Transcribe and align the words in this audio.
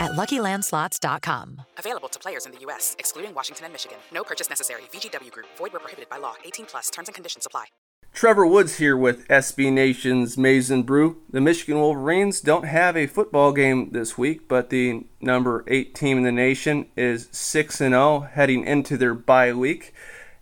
at 0.00 0.12
LuckyLandSlots.com. 0.12 1.62
Available 1.78 2.08
to 2.08 2.18
players 2.18 2.46
in 2.46 2.52
the 2.52 2.58
U.S., 2.60 2.94
excluding 2.98 3.34
Washington 3.34 3.64
and 3.64 3.72
Michigan. 3.72 3.98
No 4.12 4.22
purchase 4.22 4.48
necessary. 4.48 4.82
VGW 4.92 5.30
Group. 5.30 5.46
Void 5.56 5.72
where 5.72 5.80
prohibited 5.80 6.08
by 6.08 6.18
law. 6.18 6.34
18 6.44 6.66
plus. 6.66 6.90
Terms 6.90 7.08
and 7.08 7.14
conditions 7.14 7.46
apply. 7.46 7.66
Trevor 8.14 8.46
Woods 8.46 8.76
here 8.76 8.96
with 8.96 9.26
SB 9.26 9.72
Nation's 9.72 10.38
Maize 10.38 10.70
n 10.70 10.84
Brew. 10.84 11.20
The 11.30 11.40
Michigan 11.40 11.80
Wolverines 11.80 12.40
don't 12.40 12.64
have 12.64 12.96
a 12.96 13.08
football 13.08 13.50
game 13.50 13.90
this 13.90 14.16
week, 14.16 14.46
but 14.46 14.70
the 14.70 15.04
number 15.20 15.64
eight 15.66 15.96
team 15.96 16.18
in 16.18 16.22
the 16.22 16.30
nation 16.30 16.86
is 16.96 17.28
6 17.32 17.78
0 17.78 18.20
heading 18.20 18.64
into 18.64 18.96
their 18.96 19.14
bye 19.14 19.52
week. 19.52 19.92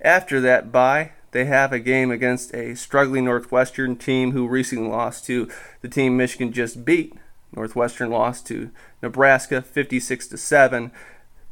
After 0.03 0.39
that 0.43 0.71
bye, 0.71 1.13
they 1.31 1.47
have 1.47 1.73
a 1.73 1.81
game 1.81 2.11
against 2.11 2.55
a 2.55 2.75
struggling 2.75 3.25
Northwestern 3.25 3.97
team 3.97 4.33
who 4.33 4.47
recently 4.47 4.91
lost 4.91 5.25
to 5.27 5.49
the 5.81 5.89
team 5.89 6.15
Michigan 6.15 6.53
just 6.53 6.85
beat. 6.85 7.15
Northwestern 7.55 8.11
lost 8.11 8.47
to 8.49 8.71
Nebraska 9.03 9.63
56 9.63 10.29
to 10.29 10.37
7. 10.37 10.93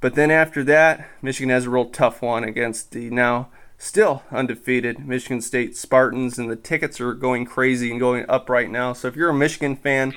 But 0.00 0.15
then 0.15 0.31
after 0.31 0.65
that, 0.65 1.06
Michigan 1.21 1.50
has 1.50 1.66
a 1.66 1.71
real 1.71 1.87
tough 1.87 2.22
one 2.22 2.44
against 2.44 2.93
the 2.93 3.11
now 3.11 3.49
still 3.81 4.22
undefeated 4.31 5.06
Michigan 5.06 5.41
State 5.41 5.75
Spartans, 5.75 6.38
and 6.38 6.50
the 6.50 6.56
tickets 6.56 7.00
are 7.00 7.15
going 7.15 7.47
crazy 7.47 7.91
and 7.91 7.99
going 7.99 8.27
up 8.28 8.49
right 8.50 8.71
now. 8.71 8.93
So 8.93 9.09
if 9.09 9.16
you're 9.16 9.31
a 9.31 9.34
Michigan 9.34 9.75
fan, 9.75 10.12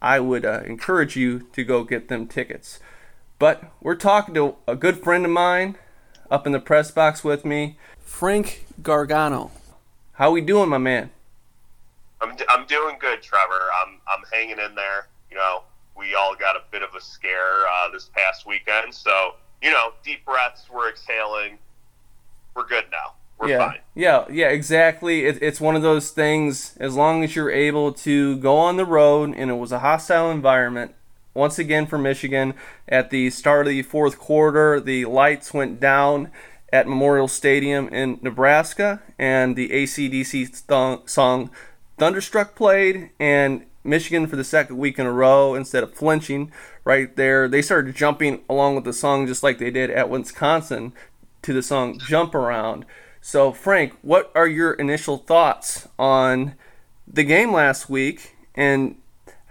I 0.00 0.20
would 0.20 0.44
uh, 0.44 0.60
encourage 0.66 1.16
you 1.16 1.48
to 1.54 1.64
go 1.64 1.84
get 1.84 2.08
them 2.08 2.26
tickets. 2.26 2.78
But 3.38 3.64
we're 3.80 3.96
talking 3.96 4.34
to 4.34 4.56
a 4.66 4.76
good 4.76 5.02
friend 5.02 5.24
of 5.24 5.30
mine 5.30 5.76
up 6.30 6.46
in 6.46 6.52
the 6.52 6.60
press 6.60 6.90
box 6.90 7.24
with 7.24 7.44
me, 7.44 7.78
Frank 7.98 8.66
Gargano. 8.82 9.50
How 10.12 10.30
we 10.30 10.42
doing, 10.42 10.68
my 10.68 10.78
man? 10.78 11.10
I'm, 12.20 12.36
I'm 12.50 12.66
doing 12.66 12.96
good, 13.00 13.22
Trevor. 13.22 13.70
I'm 13.82 14.00
I'm 14.06 14.24
hanging 14.32 14.58
in 14.58 14.74
there. 14.74 15.06
You 15.30 15.36
know, 15.36 15.62
we 15.96 16.14
all 16.14 16.34
got 16.34 16.56
a 16.56 16.62
bit 16.70 16.82
of 16.82 16.94
a 16.94 17.00
scare 17.00 17.66
uh, 17.66 17.90
this 17.92 18.10
past 18.14 18.46
weekend, 18.46 18.94
so 18.94 19.34
you 19.62 19.70
know, 19.70 19.92
deep 20.04 20.24
breaths. 20.24 20.66
We're 20.72 20.90
exhaling 20.90 21.58
we're 22.58 22.66
good 22.66 22.86
now. 22.90 23.12
We're 23.38 23.50
yeah, 23.50 23.58
fine. 23.58 23.78
Yeah, 23.94 24.24
yeah, 24.30 24.48
exactly. 24.48 25.24
It, 25.24 25.38
it's 25.40 25.60
one 25.60 25.76
of 25.76 25.82
those 25.82 26.10
things. 26.10 26.76
As 26.78 26.96
long 26.96 27.22
as 27.22 27.36
you're 27.36 27.52
able 27.52 27.92
to 27.92 28.36
go 28.38 28.56
on 28.56 28.76
the 28.76 28.84
road, 28.84 29.32
and 29.36 29.48
it 29.48 29.54
was 29.54 29.70
a 29.70 29.78
hostile 29.78 30.30
environment. 30.30 30.94
Once 31.34 31.56
again 31.56 31.86
for 31.86 31.98
Michigan, 31.98 32.52
at 32.88 33.10
the 33.10 33.30
start 33.30 33.68
of 33.68 33.70
the 33.70 33.82
fourth 33.82 34.18
quarter, 34.18 34.80
the 34.80 35.04
lights 35.04 35.54
went 35.54 35.78
down 35.78 36.32
at 36.72 36.88
Memorial 36.88 37.28
Stadium 37.28 37.86
in 37.90 38.18
Nebraska, 38.22 39.00
and 39.20 39.54
the 39.54 39.68
ACDC 39.68 40.66
th- 40.66 41.08
song 41.08 41.50
"Thunderstruck" 41.96 42.56
played, 42.56 43.10
and 43.20 43.66
Michigan 43.88 44.26
for 44.26 44.36
the 44.36 44.44
second 44.44 44.78
week 44.78 44.98
in 44.98 45.06
a 45.06 45.12
row, 45.12 45.54
instead 45.54 45.82
of 45.82 45.94
flinching 45.94 46.52
right 46.84 47.14
there, 47.16 47.48
they 47.48 47.62
started 47.62 47.94
jumping 47.94 48.42
along 48.48 48.74
with 48.74 48.84
the 48.84 48.92
song 48.92 49.26
just 49.26 49.42
like 49.42 49.58
they 49.58 49.70
did 49.70 49.90
at 49.90 50.08
Wisconsin 50.08 50.92
to 51.42 51.52
the 51.52 51.62
song 51.62 51.98
Jump 51.98 52.34
Around. 52.34 52.84
So, 53.20 53.52
Frank, 53.52 53.94
what 54.02 54.30
are 54.34 54.46
your 54.46 54.72
initial 54.74 55.18
thoughts 55.18 55.88
on 55.98 56.54
the 57.06 57.24
game 57.24 57.52
last 57.52 57.90
week 57.90 58.36
and 58.54 58.96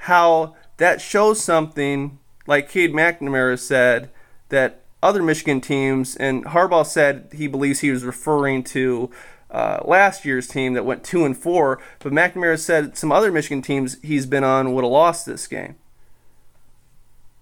how 0.01 0.55
that 0.77 1.01
shows 1.01 1.43
something, 1.43 2.19
like 2.45 2.69
Cade 2.69 2.93
McNamara 2.93 3.59
said, 3.59 4.09
that 4.49 4.81
other 5.01 5.21
Michigan 5.21 5.61
teams, 5.61 6.15
and 6.15 6.45
Harbaugh 6.45 6.85
said 6.85 7.29
he 7.33 7.47
believes 7.47 7.79
he 7.79 7.91
was 7.91 8.03
referring 8.03 8.63
to 8.63 9.11
uh, 9.49 9.79
last 9.85 10.25
year's 10.25 10.47
team 10.47 10.73
that 10.73 10.85
went 10.85 11.03
two 11.03 11.25
and 11.25 11.37
four, 11.37 11.79
but 11.99 12.11
McNamara 12.11 12.59
said 12.59 12.97
some 12.97 13.11
other 13.11 13.31
Michigan 13.31 13.61
teams 13.61 13.97
he's 14.01 14.25
been 14.25 14.43
on 14.43 14.73
would 14.73 14.83
have 14.83 14.91
lost 14.91 15.25
this 15.25 15.47
game. 15.47 15.75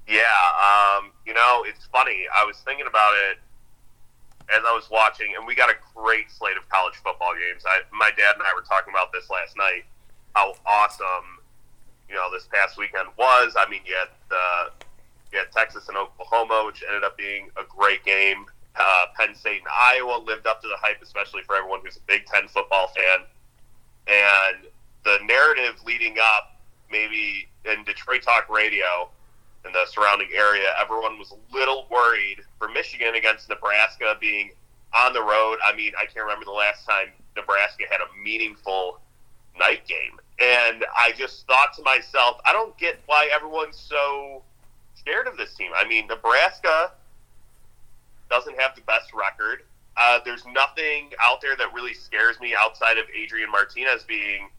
Yeah, 0.07 0.21
um, 0.21 1.11
you 1.25 1.33
know, 1.33 1.63
it's 1.67 1.85
funny. 1.87 2.25
I 2.33 2.45
was 2.45 2.57
thinking 2.59 2.85
about 2.87 3.13
it 3.29 3.37
as 4.49 4.61
I 4.65 4.73
was 4.73 4.87
watching, 4.91 5.33
and 5.35 5.47
we 5.47 5.55
got 5.55 5.69
a 5.69 5.75
great 5.95 6.29
slate 6.29 6.57
of 6.57 6.69
college 6.69 6.95
football 7.03 7.33
games. 7.33 7.63
I, 7.65 7.81
my 7.91 8.11
dad 8.15 8.35
and 8.35 8.43
I 8.43 8.53
were 8.53 8.61
talking 8.61 8.93
about 8.93 9.11
this 9.11 9.29
last 9.29 9.57
night. 9.57 9.85
How 10.35 10.53
awesome, 10.65 11.41
you 12.07 12.13
know, 12.13 12.29
this 12.31 12.47
past 12.53 12.77
weekend 12.77 13.07
was. 13.17 13.55
I 13.57 13.67
mean, 13.69 13.81
you 13.85 13.95
had 13.95 14.09
the 14.29 14.85
you 15.31 15.39
had 15.39 15.51
Texas 15.51 15.87
and 15.87 15.97
Oklahoma, 15.97 16.63
which 16.65 16.83
ended 16.87 17.03
up 17.03 17.17
being 17.17 17.49
a 17.57 17.63
great 17.67 18.05
game. 18.05 18.45
Uh, 18.77 19.05
Penn 19.15 19.35
State 19.35 19.59
and 19.59 19.67
Iowa 19.71 20.21
lived 20.25 20.47
up 20.47 20.61
to 20.61 20.67
the 20.67 20.77
hype, 20.77 21.01
especially 21.01 21.43
for 21.43 21.55
everyone 21.55 21.79
who's 21.83 21.97
a 21.97 22.05
Big 22.07 22.25
Ten 22.25 22.47
football 22.47 22.87
fan. 22.87 23.25
And 24.07 24.67
the 25.03 25.17
narrative 25.25 25.75
leading 25.85 26.17
up, 26.19 26.59
maybe 26.91 27.47
in 27.65 27.83
Detroit 27.83 28.23
Talk 28.23 28.49
Radio, 28.49 29.09
in 29.65 29.71
the 29.71 29.85
surrounding 29.87 30.29
area, 30.35 30.67
everyone 30.79 31.17
was 31.17 31.31
a 31.31 31.55
little 31.55 31.87
worried 31.89 32.41
for 32.59 32.69
Michigan 32.69 33.15
against 33.15 33.49
Nebraska 33.49 34.15
being 34.19 34.51
on 34.93 35.13
the 35.13 35.21
road. 35.21 35.57
I 35.65 35.75
mean, 35.75 35.93
I 35.99 36.05
can't 36.05 36.23
remember 36.23 36.45
the 36.45 36.51
last 36.51 36.85
time 36.85 37.07
Nebraska 37.35 37.83
had 37.89 37.99
a 38.01 38.23
meaningful 38.23 38.99
night 39.57 39.87
game. 39.87 40.19
And 40.39 40.85
I 40.97 41.13
just 41.17 41.47
thought 41.47 41.73
to 41.77 41.83
myself, 41.83 42.41
I 42.45 42.53
don't 42.53 42.77
get 42.77 42.99
why 43.05 43.29
everyone's 43.33 43.77
so 43.77 44.43
scared 44.93 45.27
of 45.27 45.37
this 45.37 45.53
team. 45.55 45.71
I 45.75 45.87
mean, 45.87 46.07
Nebraska 46.07 46.91
doesn't 48.29 48.59
have 48.59 48.75
the 48.75 48.81
best 48.81 49.13
record. 49.13 49.63
Uh, 49.97 50.19
there's 50.25 50.45
nothing 50.47 51.11
out 51.25 51.41
there 51.41 51.55
that 51.55 51.73
really 51.73 51.93
scares 51.93 52.39
me 52.39 52.53
outside 52.57 52.97
of 52.97 53.05
Adrian 53.15 53.49
Martinez 53.49 54.03
being 54.03 54.49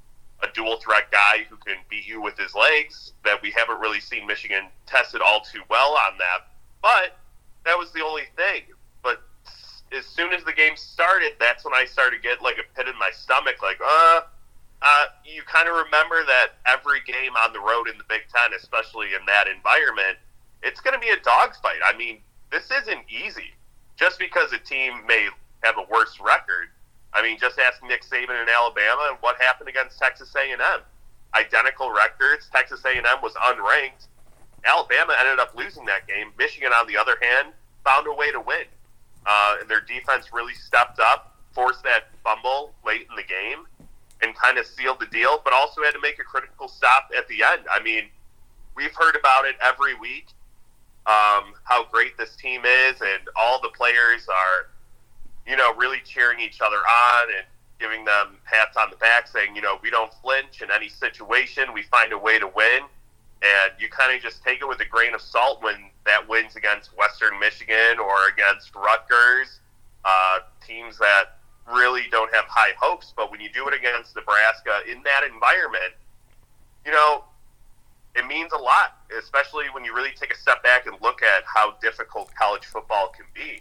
a 0.43 0.49
dual 0.55 0.79
threat 0.79 1.11
guy 1.11 1.45
who 1.49 1.57
can 1.57 1.77
beat 1.89 2.07
you 2.07 2.21
with 2.23 2.37
his 2.39 2.55
legs. 2.55 3.13
That 3.25 3.43
we 3.43 3.51
haven't 3.51 3.81
really 3.81 4.01
seen 4.01 4.27
Michigan 4.27 4.65
tested 4.87 5.21
all 5.21 5.41
too 5.41 5.63
well 5.69 5.93
on 5.93 6.19
that. 6.19 6.49
But 6.83 7.19
that 7.65 7.77
was 7.77 7.93
the 7.93 8.03
only 8.03 8.25
thing. 8.37 8.63
But 9.03 9.23
as 9.97 10.07
soon 10.07 10.33
as 10.33 10.43
the 10.45 10.53
game 10.53 10.77
started, 10.77 11.33
that's 11.39 11.65
when 11.65 11.75
I 11.75 11.85
started 11.85 12.23
get 12.23 12.43
like 12.43 12.57
a 12.59 12.77
pit 12.77 12.89
in 12.89 12.99
my 12.99 13.11
stomach, 13.13 13.63
like, 13.63 13.79
uh, 13.85 14.21
uh, 14.83 15.05
you 15.25 15.43
kind 15.43 15.69
of 15.69 15.75
remember 15.75 16.25
that 16.25 16.49
every 16.67 17.01
game 17.07 17.33
on 17.37 17.53
the 17.53 17.61
road 17.61 17.89
in 17.89 17.97
the 17.99 18.05
Big 18.09 18.23
Ten, 18.33 18.53
especially 18.59 19.09
in 19.19 19.25
that 19.27 19.49
environment, 19.49 20.19
it's 20.63 20.81
going 20.81 20.95
to 20.95 21.01
be 21.01 21.09
a 21.09 21.21
dogfight. 21.21 21.81
I 21.85 21.97
mean, 21.97 22.19
this 22.51 22.71
isn't 22.71 23.05
easy. 23.09 23.55
Just 23.97 24.19
because 24.19 24.53
a 24.53 24.59
team 24.59 25.07
may 25.07 25.29
have 25.63 25.77
a 25.79 25.91
worse 25.91 26.21
record, 26.21 26.69
I 27.13 27.23
mean, 27.23 27.39
just 27.39 27.59
ask 27.59 27.83
Nick 27.83 28.05
Saban 28.05 28.43
in 28.43 28.49
Alabama 28.49 29.09
and 29.11 29.19
what 29.21 29.41
happened 29.41 29.69
against 29.69 29.99
Texas 29.99 30.35
A&M. 30.37 30.61
Identical 31.35 31.91
records. 31.91 32.49
Texas 32.53 32.83
A&M 32.85 33.05
was 33.23 33.33
unranked. 33.35 34.09
Alabama 34.65 35.15
ended 35.19 35.39
up 35.39 35.55
losing 35.57 35.85
that 35.87 36.07
game. 36.07 36.33
Michigan, 36.39 36.73
on 36.73 36.87
the 36.87 36.97
other 36.97 37.17
hand, 37.21 37.55
found 37.85 38.07
a 38.07 38.13
way 38.13 38.31
to 38.33 38.41
win. 38.41 38.65
Uh, 39.25 39.57
and 39.61 39.69
their 39.69 39.81
defense 39.81 40.33
really 40.33 40.55
stepped 40.55 41.01
up, 41.01 41.37
forced 41.53 41.83
that 41.85 42.09
fumble 42.23 42.73
late 42.85 43.07
in 43.09 43.17
the 43.17 43.23
game, 43.23 43.67
and 44.23 44.35
kind 44.37 44.59
of 44.59 44.67
sealed 44.67 45.01
the 45.01 45.07
deal, 45.07 45.41
but 45.45 45.53
also 45.53 45.83
had 45.83 45.93
to 45.93 46.01
make 46.01 46.19
a 46.19 46.25
critical 46.25 46.69
stop 46.69 47.11
at 47.17 47.27
the 47.29 47.43
end. 47.43 47.63
I 47.71 47.83
mean, 47.83 48.05
we've 48.75 48.95
heard 48.95 49.17
about 49.17 49.45
it 49.47 49.57
every 49.63 49.95
week, 49.95 50.27
um, 51.07 51.55
how 51.65 51.85
great 51.91 52.19
this 52.19 52.35
team 52.37 52.65
is, 52.65 53.01
and 53.01 53.23
all 53.37 53.61
the 53.61 53.71
players 53.71 54.27
are, 54.29 54.69
you 55.47 55.57
know, 55.57 55.75
really 55.75 56.01
cheering 56.05 56.41
each 56.41 56.61
other 56.61 56.77
on 56.77 57.29
and 57.37 57.47
giving 57.79 58.05
them 58.05 58.39
pats 58.45 58.77
on 58.77 58.91
the 58.91 58.97
back, 58.97 59.29
saying, 59.29 59.55
you 59.55 59.63
know, 59.63 59.79
we 59.83 59.91
don't 59.91 60.13
flinch 60.23 60.63
in 60.63 60.71
any 60.71 60.89
situation, 60.89 61.73
we 61.73 61.83
find 61.83 62.13
a 62.13 62.19
way 62.19 62.39
to 62.39 62.49
win. 62.49 62.81
And 63.43 63.73
you 63.79 63.89
kind 63.89 64.17
of 64.17 64.23
just 64.23 64.43
take 64.43 64.63
it 64.63 64.67
with 64.67 64.81
a 64.81 64.87
grain 64.87 65.15
of 65.15 65.21
salt 65.21 65.63
when 65.63 65.91
that 66.07 66.27
wins 66.27 66.57
against 66.57 66.97
Western 66.97 67.39
Michigan 67.39 67.99
or 68.01 68.29
against 68.33 68.75
Rutgers, 68.75 69.61
uh, 70.05 70.39
teams 70.67 70.99
that 70.99 71.37
really 71.73 72.05
don't 72.11 72.35
have 72.35 72.47
high 72.49 72.73
hopes. 72.81 73.13
But 73.15 73.31
when 73.31 73.41
you 73.41 73.51
do 73.51 73.69
it 73.69 73.75
against 73.75 74.17
Nebraska 74.17 74.81
in 74.91 75.03
that 75.03 75.23
environment, 75.31 75.93
you 76.87 76.93
know, 76.93 77.25
it 78.17 78.27
means 78.27 78.51
a 78.53 78.59
lot, 78.59 78.97
especially 79.13 79.67
when 79.73 79.85
you 79.85 79.95
really 79.95 80.13
take 80.17 80.33
a 80.33 80.39
step 80.39 80.63
back 80.63 80.87
and 80.87 80.97
look 81.03 81.23
at 81.23 81.45
how 81.45 81.77
difficult 81.83 82.33
college 82.35 82.65
football 82.65 83.13
can 83.15 83.27
be. 83.35 83.61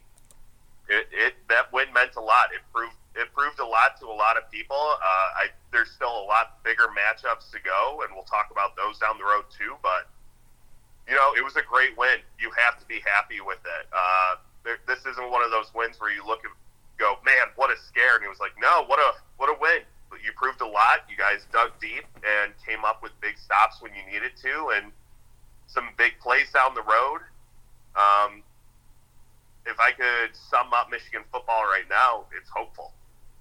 It, 0.87 1.07
it 1.11 1.33
that 1.49 1.71
win 1.73 1.91
meant 1.93 2.15
a 2.15 2.21
lot. 2.21 2.55
It 2.55 2.61
proved 2.73 2.95
it 3.15 3.27
proved 3.33 3.59
a 3.59 3.65
lot 3.65 3.99
to 3.99 4.05
a 4.07 4.15
lot 4.15 4.37
of 4.37 4.49
people. 4.51 4.77
Uh, 4.79 5.43
I, 5.43 5.45
there's 5.71 5.91
still 5.91 6.11
a 6.11 6.25
lot 6.25 6.63
bigger 6.63 6.87
matchups 6.95 7.51
to 7.51 7.59
go, 7.59 8.01
and 8.03 8.13
we'll 8.15 8.27
talk 8.27 8.49
about 8.51 8.75
those 8.75 8.99
down 8.99 9.17
the 9.17 9.25
road 9.25 9.45
too. 9.51 9.75
But 9.83 10.07
you 11.07 11.15
know, 11.15 11.33
it 11.35 11.43
was 11.43 11.55
a 11.55 11.63
great 11.63 11.97
win. 11.97 12.23
You 12.39 12.51
have 12.55 12.79
to 12.79 12.85
be 12.87 13.01
happy 13.05 13.41
with 13.41 13.59
it. 13.59 13.87
Uh, 13.91 14.35
there, 14.63 14.79
this 14.87 15.05
isn't 15.05 15.31
one 15.31 15.43
of 15.43 15.51
those 15.51 15.73
wins 15.75 15.99
where 15.99 16.13
you 16.13 16.25
look 16.25 16.43
and 16.45 16.53
go, 16.97 17.19
"Man, 17.25 17.51
what 17.55 17.71
a 17.71 17.77
scare!" 17.77 18.15
And 18.15 18.23
it 18.23 18.29
was 18.29 18.39
like, 18.39 18.53
"No, 18.61 18.85
what 18.87 18.99
a 18.99 19.19
what 19.37 19.49
a 19.49 19.57
win." 19.59 19.83
You 20.23 20.31
proved 20.35 20.61
a 20.61 20.67
lot. 20.67 21.05
You 21.09 21.17
guys 21.17 21.45
dug 21.51 21.71
deep 21.79 22.05
and 22.15 22.53
came 22.65 22.85
up 22.85 23.01
with 23.03 23.11
big 23.21 23.37
stops 23.37 23.81
when 23.81 23.91
you 23.93 24.01
needed 24.11 24.31
to, 24.41 24.71
and 24.75 24.91
some 25.67 25.89
big 25.97 26.13
plays 26.19 26.51
down 26.53 26.73
the 26.73 26.81
road. 26.81 27.21
Um, 27.95 28.43
if 29.65 29.79
I 29.79 29.91
could 29.91 30.35
sum 30.35 30.73
up 30.73 30.89
Michigan 30.91 31.23
football 31.31 31.63
right 31.63 31.85
now, 31.89 32.25
it's 32.39 32.49
hopeful. 32.49 32.93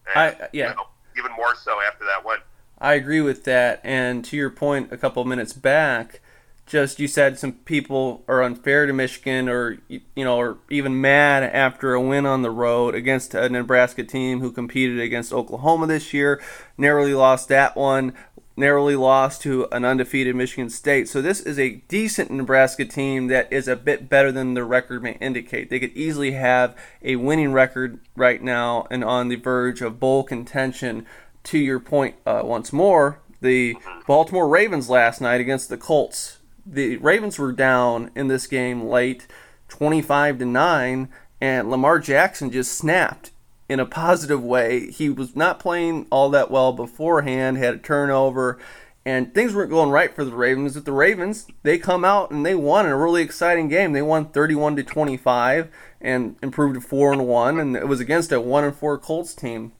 And, 0.06 0.16
I 0.16 0.48
yeah. 0.52 0.70
You 0.70 0.76
know, 0.76 0.86
even 1.18 1.32
more 1.32 1.54
so 1.54 1.80
after 1.80 2.04
that 2.04 2.24
win. 2.24 2.38
I 2.78 2.94
agree 2.94 3.20
with 3.20 3.44
that. 3.44 3.80
And 3.84 4.24
to 4.26 4.36
your 4.36 4.50
point, 4.50 4.92
a 4.92 4.96
couple 4.96 5.22
of 5.22 5.28
minutes 5.28 5.52
back, 5.52 6.20
just 6.66 6.98
you 6.98 7.08
said 7.08 7.38
some 7.38 7.52
people 7.52 8.24
are 8.26 8.42
unfair 8.42 8.86
to 8.86 8.92
Michigan, 8.92 9.48
or 9.48 9.78
you 9.88 10.00
know, 10.16 10.36
or 10.36 10.58
even 10.70 11.00
mad 11.00 11.42
after 11.42 11.92
a 11.92 12.00
win 12.00 12.24
on 12.24 12.42
the 12.42 12.50
road 12.50 12.94
against 12.94 13.34
a 13.34 13.48
Nebraska 13.48 14.02
team 14.02 14.40
who 14.40 14.50
competed 14.50 14.98
against 14.98 15.32
Oklahoma 15.32 15.86
this 15.86 16.14
year, 16.14 16.40
narrowly 16.78 17.14
lost 17.14 17.48
that 17.48 17.76
one. 17.76 18.14
Narrowly 18.56 18.94
lost 18.94 19.42
to 19.42 19.66
an 19.72 19.84
undefeated 19.84 20.36
Michigan 20.36 20.70
State. 20.70 21.08
So, 21.08 21.20
this 21.20 21.40
is 21.40 21.58
a 21.58 21.82
decent 21.88 22.30
Nebraska 22.30 22.84
team 22.84 23.26
that 23.26 23.52
is 23.52 23.66
a 23.66 23.74
bit 23.74 24.08
better 24.08 24.30
than 24.30 24.54
their 24.54 24.64
record 24.64 25.02
may 25.02 25.18
indicate. 25.20 25.70
They 25.70 25.80
could 25.80 25.90
easily 25.96 26.32
have 26.32 26.76
a 27.02 27.16
winning 27.16 27.52
record 27.52 27.98
right 28.14 28.40
now 28.40 28.86
and 28.92 29.02
on 29.02 29.26
the 29.26 29.34
verge 29.34 29.82
of 29.82 29.98
bowl 29.98 30.22
contention. 30.22 31.04
To 31.44 31.58
your 31.58 31.80
point, 31.80 32.14
uh, 32.24 32.42
once 32.44 32.72
more, 32.72 33.18
the 33.40 33.76
Baltimore 34.06 34.48
Ravens 34.48 34.88
last 34.88 35.20
night 35.20 35.40
against 35.40 35.68
the 35.68 35.76
Colts. 35.76 36.38
The 36.66 36.96
Ravens 36.96 37.38
were 37.38 37.52
down 37.52 38.10
in 38.14 38.28
this 38.28 38.46
game 38.46 38.84
late, 38.84 39.26
25 39.68 40.38
to 40.38 40.44
9, 40.46 41.08
and 41.40 41.70
Lamar 41.70 41.98
Jackson 41.98 42.50
just 42.50 42.76
snapped 42.76 43.30
in 43.68 43.80
a 43.80 43.86
positive 43.86 44.42
way. 44.42 44.90
He 44.90 45.10
was 45.10 45.36
not 45.36 45.58
playing 45.58 46.06
all 46.10 46.30
that 46.30 46.50
well 46.50 46.72
beforehand, 46.72 47.58
had 47.58 47.74
a 47.74 47.78
turnover, 47.78 48.58
and 49.04 49.34
things 49.34 49.54
weren't 49.54 49.70
going 49.70 49.90
right 49.90 50.14
for 50.14 50.24
the 50.24 50.34
Ravens. 50.34 50.74
But 50.74 50.84
the 50.84 50.92
Ravens, 50.92 51.46
they 51.62 51.78
come 51.78 52.04
out 52.04 52.30
and 52.30 52.44
they 52.44 52.54
won 52.54 52.86
in 52.86 52.92
a 52.92 52.96
really 52.96 53.22
exciting 53.22 53.68
game. 53.68 53.92
They 53.92 54.02
won 54.02 54.26
31 54.26 54.76
to 54.76 54.82
25 54.82 55.68
and 56.00 56.36
improved 56.42 56.74
to 56.74 56.80
4 56.80 57.12
and 57.12 57.26
1 57.26 57.60
and 57.60 57.76
it 57.76 57.88
was 57.88 58.00
against 58.00 58.32
a 58.32 58.40
1 58.40 58.64
and 58.64 58.76
4 58.76 58.98
Colts 58.98 59.34
team. 59.34 59.72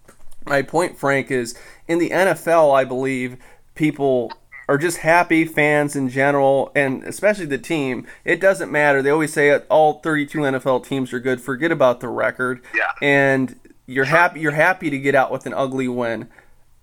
My 0.46 0.60
point 0.60 0.98
Frank 0.98 1.30
is 1.30 1.54
in 1.88 1.98
the 1.98 2.10
NFL, 2.10 2.74
I 2.74 2.84
believe 2.84 3.38
people 3.74 4.30
are 4.68 4.78
just 4.78 4.98
happy 4.98 5.44
fans 5.44 5.94
in 5.94 6.08
general, 6.08 6.72
and 6.74 7.04
especially 7.04 7.46
the 7.46 7.58
team. 7.58 8.06
It 8.24 8.40
doesn't 8.40 8.72
matter. 8.72 9.02
They 9.02 9.10
always 9.10 9.32
say 9.32 9.56
all 9.68 10.00
32 10.00 10.38
NFL 10.38 10.86
teams 10.86 11.12
are 11.12 11.20
good. 11.20 11.40
Forget 11.40 11.72
about 11.72 12.00
the 12.00 12.08
record. 12.08 12.62
Yeah. 12.74 12.90
And 13.02 13.58
you're 13.86 14.04
happy. 14.04 14.40
You're 14.40 14.52
happy 14.52 14.90
to 14.90 14.98
get 14.98 15.14
out 15.14 15.30
with 15.30 15.46
an 15.46 15.54
ugly 15.54 15.88
win. 15.88 16.28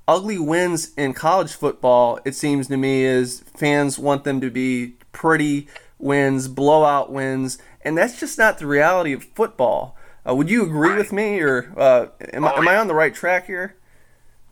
Ugly 0.08 0.40
wins 0.40 0.94
in 0.96 1.14
college 1.14 1.54
football, 1.54 2.20
it 2.26 2.36
seems 2.36 2.68
to 2.68 2.78
me, 2.78 3.04
is 3.04 3.44
fans 3.56 3.98
want 3.98 4.24
them 4.24 4.42
to 4.42 4.50
be 4.50 4.96
pretty 5.12 5.68
wins, 6.00 6.48
blowout 6.48 7.12
wins, 7.12 7.60
and 7.82 7.98
that's 7.98 8.20
just 8.20 8.38
not 8.38 8.58
the 8.58 8.68
reality 8.68 9.14
of 9.14 9.24
football. 9.24 9.96
Uh, 10.28 10.36
would 10.36 10.50
you 10.50 10.64
agree 10.64 10.90
right. 10.90 10.98
with 10.98 11.12
me, 11.12 11.40
or 11.40 11.72
uh, 11.78 12.08
am, 12.34 12.44
oh, 12.44 12.50
am 12.50 12.68
I 12.68 12.76
on 12.78 12.88
the 12.88 12.94
right 12.94 13.14
track 13.14 13.46
here? 13.48 13.76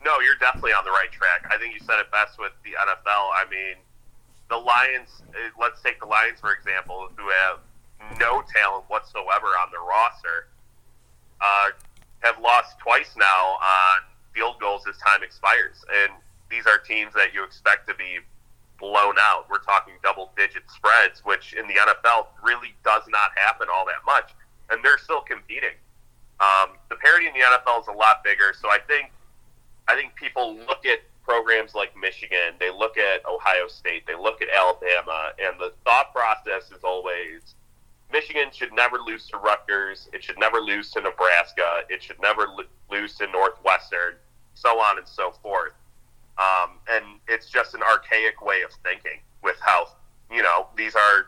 No, 0.03 0.19
you're 0.19 0.39
definitely 0.39 0.71
on 0.71 0.85
the 0.85 0.91
right 0.91 1.11
track. 1.11 1.45
I 1.51 1.57
think 1.57 1.73
you 1.73 1.79
said 1.83 1.99
it 1.99 2.11
best 2.11 2.39
with 2.39 2.53
the 2.63 2.71
NFL. 2.79 3.35
I 3.35 3.43
mean, 3.51 3.75
the 4.49 4.57
Lions, 4.57 5.21
let's 5.59 5.81
take 5.81 5.99
the 5.99 6.07
Lions, 6.07 6.39
for 6.39 6.53
example, 6.53 7.09
who 7.15 7.27
have 7.29 7.59
no 8.19 8.41
talent 8.47 8.85
whatsoever 8.87 9.47
on 9.59 9.69
their 9.71 9.83
roster, 9.83 10.47
uh, 11.41 11.69
have 12.19 12.39
lost 12.39 12.79
twice 12.79 13.15
now 13.17 13.59
on 13.59 14.07
field 14.33 14.55
goals 14.59 14.83
as 14.87 14.97
time 14.97 15.23
expires. 15.23 15.83
And 16.03 16.13
these 16.49 16.65
are 16.65 16.77
teams 16.77 17.13
that 17.13 17.33
you 17.33 17.44
expect 17.44 17.87
to 17.87 17.95
be 17.95 18.19
blown 18.79 19.15
out. 19.19 19.45
We're 19.49 19.63
talking 19.63 19.94
double 20.01 20.31
digit 20.35 20.63
spreads, 20.68 21.23
which 21.23 21.53
in 21.53 21.68
the 21.68 21.75
NFL 21.75 22.27
really 22.41 22.73
does 22.83 23.03
not 23.09 23.31
happen 23.35 23.68
all 23.71 23.85
that 23.85 24.03
much. 24.06 24.31
And 24.69 24.83
they're 24.83 24.97
still 24.97 25.21
competing. 25.21 25.75
Um, 26.39 26.79
the 26.89 26.95
parity 26.95 27.27
in 27.27 27.33
the 27.33 27.44
NFL 27.44 27.81
is 27.81 27.87
a 27.87 27.94
lot 27.94 28.23
bigger. 28.23 28.53
So 28.59 28.69
I 28.69 28.79
think 28.87 29.11
I 29.89 29.95
think 29.95 30.13
people 30.15 30.55
look 30.55 30.85
at 30.85 30.99
programs 31.23 31.73
like 31.73 31.97
Michigan, 31.99 32.53
they 32.59 32.69
look 32.69 32.95
at 32.97 33.25
Ohio 33.25 33.67
State, 33.67 34.05
they 34.05 34.13
look 34.13 34.39
at 34.39 34.47
Alabama, 34.55 35.31
and 35.39 35.59
the 35.59 35.73
thought 35.83 36.13
process 36.13 36.69
is 36.69 36.83
always 36.83 37.55
Michigan 38.11 38.49
should 38.51 38.71
never 38.71 38.97
lose 38.99 39.27
to 39.29 39.37
Rutgers, 39.37 40.07
it 40.13 40.23
should 40.23 40.37
never 40.37 40.59
lose 40.59 40.91
to 40.91 41.01
Nebraska, 41.01 41.81
it 41.89 42.03
should 42.03 42.21
never 42.21 42.47
lose 42.91 43.15
to 43.15 43.25
Northwestern, 43.31 44.13
so 44.53 44.79
on 44.79 44.99
and 44.99 45.07
so 45.07 45.31
forth. 45.41 45.73
Um, 46.37 46.77
and 46.87 47.05
it's 47.27 47.49
just 47.49 47.73
an 47.73 47.81
archaic 47.81 48.43
way 48.43 48.61
of 48.61 48.69
thinking 48.83 49.21
with 49.43 49.57
how 49.59 49.87
you 50.31 50.43
know 50.43 50.67
these 50.77 50.95
are 50.95 51.25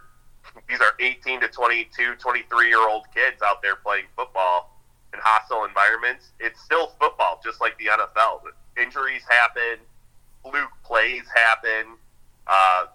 these 0.70 0.82
are 0.82 0.94
18 1.00 1.42
to 1.42 1.48
22, 1.48 2.16
23 2.16 2.68
year 2.68 2.88
old 2.88 3.06
kids 3.14 3.42
out 3.44 3.64
there 3.64 3.76
playing 3.76 4.06
football 4.16 4.72
in 5.14 5.20
hostile 5.22 5.66
environments, 5.66 6.32
it's 6.40 6.62
still 6.62 6.94
football, 7.00 7.42
just 7.44 7.62
like 7.62 7.78
the 7.78 7.86
NFL. 7.86 8.42
Injuries 8.82 9.24
happen, 9.28 9.84
fluke 10.44 10.72
plays 10.84 11.24
happen. 11.34 11.98
Uh, 12.48 12.86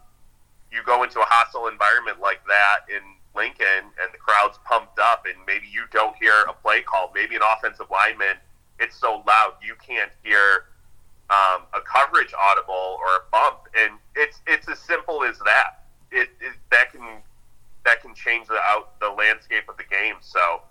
you 0.72 0.80
go 0.84 1.02
into 1.02 1.20
a 1.20 1.26
hostile 1.26 1.68
environment 1.68 2.20
like 2.20 2.40
that 2.46 2.88
in 2.88 3.02
Lincoln, 3.34 3.92
and 4.00 4.08
the 4.12 4.18
crowd's 4.18 4.58
pumped 4.64 4.98
up, 4.98 5.26
and 5.26 5.36
maybe 5.46 5.66
you 5.70 5.84
don't 5.92 6.16
hear 6.16 6.32
a 6.48 6.52
play 6.52 6.80
call. 6.80 7.12
Maybe 7.14 7.36
an 7.36 7.42
offensive 7.56 7.86
lineman, 7.90 8.36
it's 8.78 8.96
so 8.96 9.22
loud 9.26 9.54
you 9.62 9.74
can't 9.86 10.10
hear 10.24 10.66
um, 11.30 11.62
a 11.74 11.80
coverage 11.80 12.32
audible 12.38 12.98
or 12.98 13.16
a 13.16 13.22
bump, 13.32 13.68
and 13.76 13.98
it's 14.14 14.40
it's 14.46 14.68
as 14.68 14.78
simple 14.78 15.24
as 15.24 15.38
that. 15.40 15.84
It, 16.10 16.30
it 16.40 16.54
that 16.70 16.92
can 16.92 17.22
that 17.84 18.00
can 18.02 18.14
change 18.14 18.48
the 18.48 18.58
out 18.64 18.98
the 19.00 19.10
landscape 19.10 19.68
of 19.68 19.76
the 19.76 19.84
game. 19.84 20.16
So 20.20 20.62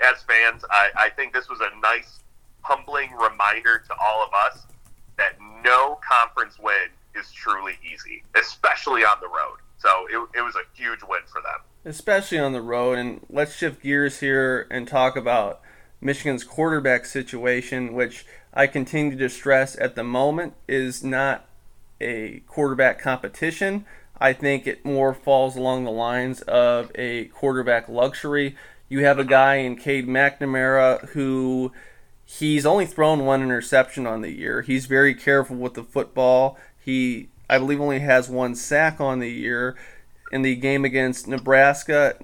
as 0.00 0.22
fans, 0.22 0.64
I, 0.70 0.90
I 0.96 1.08
think 1.10 1.32
this 1.32 1.48
was 1.48 1.60
a 1.60 1.80
nice, 1.80 2.20
humbling 2.62 3.10
reminder 3.12 3.82
to 3.86 3.94
all 4.02 4.24
of 4.24 4.30
us 4.34 4.66
that 5.16 5.32
no 5.64 5.98
conference 6.08 6.58
win 6.58 6.88
is 7.14 7.30
truly 7.32 7.74
easy, 7.84 8.22
especially 8.34 9.02
on 9.02 9.18
the 9.20 9.28
road. 9.28 9.58
So 9.78 9.88
it, 10.10 10.38
it 10.38 10.42
was 10.42 10.54
a 10.54 10.62
huge 10.74 11.00
win 11.08 11.20
for 11.26 11.40
them. 11.40 11.60
Especially 11.84 12.38
on 12.38 12.52
the 12.52 12.60
road. 12.60 12.98
And 12.98 13.20
let's 13.30 13.54
shift 13.54 13.82
gears 13.82 14.20
here 14.20 14.66
and 14.70 14.86
talk 14.86 15.16
about 15.16 15.60
Michigan's 16.00 16.44
quarterback 16.44 17.06
situation, 17.06 17.92
which 17.92 18.26
I 18.52 18.66
continue 18.66 19.16
to 19.18 19.28
stress 19.28 19.78
at 19.78 19.94
the 19.94 20.04
moment 20.04 20.54
is 20.66 21.02
not 21.02 21.46
a 22.00 22.40
quarterback 22.46 23.00
competition. 23.00 23.84
I 24.20 24.32
think 24.32 24.66
it 24.66 24.84
more 24.84 25.14
falls 25.14 25.56
along 25.56 25.84
the 25.84 25.90
lines 25.90 26.42
of 26.42 26.90
a 26.94 27.26
quarterback 27.26 27.88
luxury. 27.88 28.56
You 28.88 29.04
have 29.04 29.18
a 29.18 29.24
guy 29.24 29.56
in 29.56 29.76
Cade 29.76 30.06
McNamara 30.06 31.08
who 31.10 31.72
he's 32.24 32.66
only 32.66 32.86
thrown 32.86 33.24
one 33.24 33.42
interception 33.42 34.06
on 34.06 34.22
the 34.22 34.30
year. 34.30 34.62
He's 34.62 34.86
very 34.86 35.14
careful 35.14 35.56
with 35.56 35.74
the 35.74 35.84
football. 35.84 36.58
He, 36.78 37.28
I 37.48 37.58
believe, 37.58 37.80
only 37.80 38.00
has 38.00 38.28
one 38.28 38.54
sack 38.54 39.00
on 39.00 39.18
the 39.18 39.30
year. 39.30 39.76
In 40.30 40.42
the 40.42 40.56
game 40.56 40.84
against 40.84 41.26
Nebraska, 41.26 42.16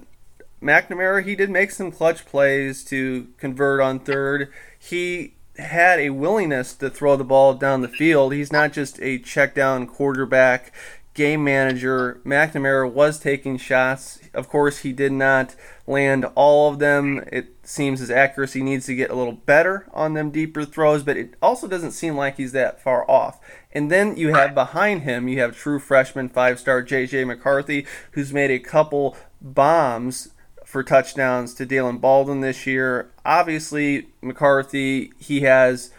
McNamara, 0.63 1.25
he 1.25 1.35
did 1.35 1.51
make 1.51 1.71
some 1.71 1.91
clutch 1.91 2.25
plays 2.27 2.85
to 2.85 3.29
convert 3.39 3.81
on 3.81 3.99
third. 3.99 4.53
He 4.79 5.35
had 5.59 6.01
a 6.01 6.11
willingness 6.11 6.75
to 6.75 6.91
throw 6.91 7.17
the 7.17 7.25
ball 7.25 7.55
down 7.55 7.81
the 7.81 7.89
field. 7.89 8.33
He's 8.33 8.53
not 8.53 8.73
just 8.73 9.01
a 9.01 9.19
check 9.19 9.55
down 9.55 9.87
quarterback, 9.87 10.73
game 11.15 11.45
manager. 11.45 12.21
McNamara 12.25 12.91
was 12.91 13.19
taking 13.19 13.57
shots. 13.57 14.21
Of 14.35 14.49
course, 14.49 14.79
he 14.79 14.93
did 14.93 15.13
not 15.13 15.55
land 15.87 16.25
all 16.35 16.71
of 16.71 16.81
them. 16.81 17.25
It 17.33 17.55
seems 17.63 18.01
his 18.01 18.11
accuracy 18.11 18.63
needs 18.63 18.87
to 18.87 18.97
get 18.97 19.11
a 19.11 19.15
little 19.15 19.33
better 19.33 19.87
on 19.93 20.15
them 20.15 20.31
deeper 20.31 20.65
throws, 20.65 21.03
but 21.03 21.17
it 21.17 21.35
also 21.41 21.69
doesn't 21.69 21.93
seem 21.93 22.17
like 22.17 22.37
he's 22.37 22.53
that 22.53 22.83
far 22.83 23.09
off. 23.09 23.41
And 23.73 23.91
then 23.91 24.17
you 24.17 24.35
have 24.35 24.55
behind 24.55 25.03
him, 25.03 25.29
you 25.29 25.41
have 25.41 25.57
true 25.57 25.79
freshman 25.79 26.29
five 26.29 26.59
star 26.59 26.83
JJ 26.83 27.27
McCarthy, 27.27 27.87
who's 28.13 28.33
made 28.33 28.51
a 28.51 28.59
couple 28.59 29.17
bombs 29.41 30.31
for 30.65 30.83
touchdowns 30.83 31.55
to 31.55 31.67
Daylen 31.67 32.01
Baldwin 32.01 32.41
this 32.41 32.67
year. 32.67 33.11
Obviously, 33.25 34.09
McCarthy, 34.21 35.13
he 35.19 35.43
has 35.43 35.93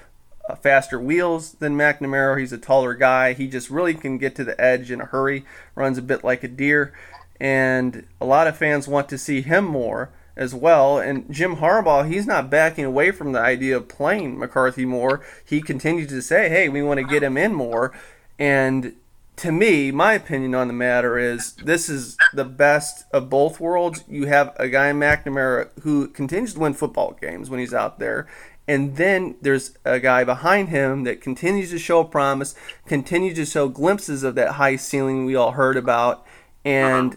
Uh, 0.47 0.53
faster 0.55 0.99
wheels 0.99 1.53
than 1.53 1.75
McNamara. 1.75 2.39
He's 2.39 2.53
a 2.53 2.59
taller 2.59 2.93
guy. 2.93 3.33
He 3.33 3.47
just 3.47 3.71
really 3.71 3.95
can 3.95 4.19
get 4.19 4.35
to 4.35 4.43
the 4.43 4.59
edge 4.61 4.91
in 4.91 5.01
a 5.01 5.05
hurry, 5.05 5.43
runs 5.73 5.97
a 5.97 6.03
bit 6.03 6.23
like 6.23 6.43
a 6.43 6.47
deer. 6.47 6.93
And 7.39 8.05
a 8.21 8.25
lot 8.25 8.47
of 8.47 8.55
fans 8.55 8.87
want 8.87 9.09
to 9.09 9.17
see 9.17 9.41
him 9.41 9.65
more 9.65 10.11
as 10.35 10.53
well. 10.53 10.99
And 10.99 11.31
Jim 11.33 11.57
Harbaugh, 11.57 12.07
he's 12.07 12.27
not 12.27 12.51
backing 12.51 12.85
away 12.85 13.11
from 13.11 13.31
the 13.31 13.39
idea 13.39 13.75
of 13.75 13.87
playing 13.87 14.37
McCarthy 14.37 14.85
more. 14.85 15.25
He 15.43 15.61
continues 15.61 16.09
to 16.09 16.21
say, 16.21 16.49
hey, 16.49 16.69
we 16.69 16.83
want 16.83 16.99
to 16.99 17.05
get 17.05 17.23
him 17.23 17.37
in 17.37 17.53
more. 17.53 17.97
And 18.37 18.93
to 19.37 19.51
me, 19.51 19.91
my 19.91 20.13
opinion 20.13 20.55
on 20.55 20.67
the 20.67 20.73
matter 20.73 21.17
is 21.17 21.53
this 21.55 21.89
is 21.89 22.17
the 22.33 22.45
best 22.45 23.05
of 23.11 23.29
both 23.29 23.59
worlds. 23.59 24.03
You 24.07 24.27
have 24.27 24.55
a 24.57 24.69
guy 24.69 24.89
in 24.89 24.99
McNamara 24.99 25.69
who 25.81 26.07
continues 26.07 26.53
to 26.53 26.59
win 26.59 26.73
football 26.73 27.17
games 27.19 27.49
when 27.49 27.59
he's 27.59 27.73
out 27.73 27.99
there. 27.99 28.27
And 28.67 28.95
then 28.95 29.35
there's 29.41 29.77
a 29.85 29.99
guy 29.99 30.23
behind 30.23 30.69
him 30.69 31.03
that 31.03 31.21
continues 31.21 31.69
to 31.69 31.79
show 31.79 32.03
promise, 32.03 32.55
continues 32.87 33.35
to 33.35 33.45
show 33.45 33.67
glimpses 33.67 34.23
of 34.23 34.35
that 34.35 34.53
high 34.53 34.75
ceiling 34.75 35.25
we 35.25 35.35
all 35.35 35.51
heard 35.51 35.77
about. 35.77 36.25
And 36.63 37.15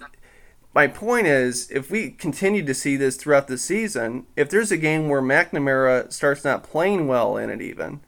my 0.74 0.86
point 0.86 1.26
is, 1.26 1.70
if 1.70 1.90
we 1.90 2.10
continue 2.10 2.64
to 2.64 2.74
see 2.74 2.96
this 2.96 3.16
throughout 3.16 3.48
the 3.48 3.56
season, 3.56 4.26
if 4.36 4.50
there's 4.50 4.70
a 4.70 4.76
game 4.76 5.08
where 5.08 5.22
McNamara 5.22 6.12
starts 6.12 6.44
not 6.44 6.62
playing 6.62 7.08
well 7.08 7.38
in 7.38 7.48
it, 7.48 7.62
even, 7.62 8.00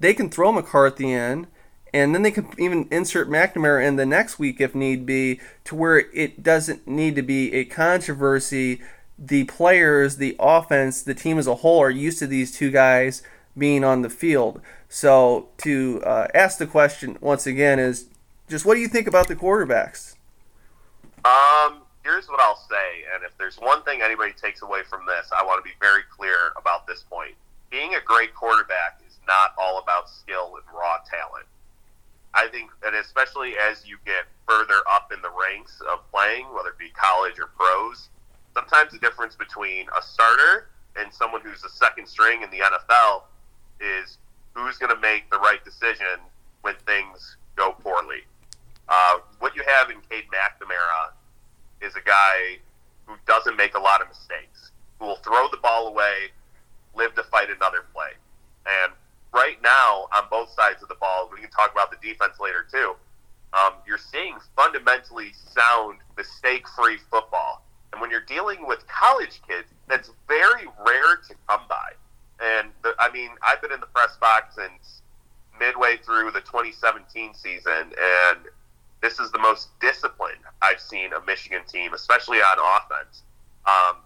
they 0.00 0.12
can 0.12 0.28
throw 0.28 0.50
McCarthy 0.50 1.12
in 1.12 1.46
and 1.92 2.14
then 2.14 2.22
they 2.22 2.30
can 2.30 2.48
even 2.58 2.86
insert 2.90 3.28
McNamara 3.28 3.86
in 3.86 3.96
the 3.96 4.06
next 4.06 4.38
week 4.38 4.60
if 4.60 4.74
need 4.74 5.06
be, 5.06 5.40
to 5.64 5.74
where 5.74 5.98
it 6.12 6.42
doesn't 6.42 6.86
need 6.86 7.14
to 7.16 7.22
be 7.22 7.54
a 7.54 7.64
controversy. 7.64 8.80
The 9.18 9.44
players, 9.44 10.16
the 10.16 10.36
offense, 10.38 11.02
the 11.02 11.14
team 11.14 11.38
as 11.38 11.46
a 11.46 11.56
whole 11.56 11.80
are 11.80 11.90
used 11.90 12.18
to 12.20 12.26
these 12.26 12.52
two 12.52 12.70
guys 12.70 13.22
being 13.56 13.82
on 13.82 14.02
the 14.02 14.10
field. 14.10 14.60
So 14.88 15.48
to 15.58 16.00
uh, 16.04 16.28
ask 16.34 16.58
the 16.58 16.66
question 16.66 17.18
once 17.20 17.46
again 17.46 17.78
is 17.78 18.06
just 18.48 18.64
what 18.64 18.74
do 18.74 18.80
you 18.80 18.88
think 18.88 19.06
about 19.06 19.28
the 19.28 19.36
quarterbacks? 19.36 20.14
Um, 21.24 21.82
here's 22.04 22.28
what 22.28 22.40
I'll 22.40 22.64
say, 22.70 23.04
and 23.12 23.24
if 23.24 23.36
there's 23.36 23.56
one 23.56 23.82
thing 23.82 24.00
anybody 24.02 24.32
takes 24.32 24.62
away 24.62 24.80
from 24.88 25.04
this, 25.04 25.28
I 25.36 25.44
want 25.44 25.62
to 25.62 25.68
be 25.68 25.74
very 25.80 26.02
clear 26.16 26.52
about 26.56 26.86
this 26.86 27.02
point. 27.02 27.34
Being 27.70 27.94
a 27.94 28.00
great 28.00 28.34
quarterback 28.34 29.00
is 29.06 29.18
not 29.26 29.52
all 29.58 29.78
about 29.78 30.08
skill 30.08 30.54
and 30.56 30.64
raw 30.74 30.98
talent. 31.10 31.44
I 32.34 32.46
think 32.48 32.70
that 32.82 32.94
especially 32.94 33.54
as 33.58 33.86
you 33.86 33.98
get 34.06 34.24
further 34.48 34.80
up 34.88 35.12
in 35.12 35.20
the 35.20 35.30
ranks 35.30 35.82
of 35.90 36.08
playing, 36.10 36.46
whether 36.54 36.70
it 36.70 36.78
be 36.78 36.90
college 36.90 37.38
or 37.38 37.48
pros, 37.48 38.08
sometimes 38.58 38.90
the 38.92 38.98
difference 38.98 39.36
between 39.36 39.86
a 39.96 40.02
starter 40.02 40.66
and 40.96 41.12
someone 41.12 41.40
who's 41.40 41.62
a 41.62 41.68
second 41.68 42.08
string 42.08 42.42
in 42.42 42.50
the 42.50 42.58
NFL 42.58 43.22
is 43.80 44.18
who's 44.52 44.78
going 44.78 44.92
to 44.92 45.00
make 45.00 45.30
the 45.30 45.38
right 45.38 45.64
decision 45.64 46.18
when 46.62 46.74
things 46.84 47.36
go 47.54 47.70
poorly. 47.70 48.26
Uh, 48.88 49.18
what 49.38 49.54
you 49.54 49.62
have 49.64 49.90
in 49.90 49.98
Cade 50.10 50.24
McNamara 50.34 51.12
is 51.80 51.94
a 51.94 52.00
guy 52.00 52.58
who 53.06 53.14
doesn't 53.28 53.56
make 53.56 53.76
a 53.76 53.78
lot 53.78 54.02
of 54.02 54.08
mistakes, 54.08 54.72
who 54.98 55.06
will 55.06 55.22
throw 55.22 55.46
the 55.52 55.58
ball 55.58 55.86
away, 55.86 56.32
live 56.96 57.14
to 57.14 57.22
fight 57.24 57.50
another 57.50 57.84
play. 57.94 58.10
And 58.66 58.92
right 59.32 59.62
now 59.62 60.08
on 60.16 60.24
both 60.30 60.50
sides 60.50 60.82
of 60.82 60.88
the 60.88 60.96
ball, 60.96 61.30
we 61.32 61.40
can 61.40 61.50
talk 61.50 61.70
about 61.70 61.92
the 61.92 61.98
defense 62.02 62.40
later 62.40 62.66
too. 62.68 62.96
Um, 63.52 63.74
you're 63.86 63.98
seeing 63.98 64.36
fundamentally 64.56 65.32
sound, 65.32 65.98
mistake-free 66.16 66.98
football, 67.08 67.57
when 68.08 68.12
you're 68.12 68.20
dealing 68.22 68.66
with 68.66 68.86
college 68.88 69.42
kids, 69.46 69.68
that's 69.86 70.10
very 70.26 70.66
rare 70.86 71.16
to 71.28 71.34
come 71.46 71.60
by. 71.68 71.92
And 72.40 72.70
the, 72.82 72.94
I 72.98 73.12
mean, 73.12 73.28
I've 73.46 73.60
been 73.60 73.70
in 73.70 73.80
the 73.80 73.86
press 73.86 74.16
box 74.18 74.54
since 74.54 75.02
midway 75.60 75.98
through 75.98 76.30
the 76.30 76.40
2017 76.40 77.34
season, 77.34 77.92
and 78.00 78.38
this 79.02 79.18
is 79.18 79.30
the 79.30 79.38
most 79.38 79.78
disciplined 79.80 80.40
I've 80.62 80.80
seen 80.80 81.12
a 81.12 81.20
Michigan 81.26 81.60
team, 81.68 81.92
especially 81.92 82.38
on 82.38 82.56
offense. 82.80 83.24
Um, 83.66 83.96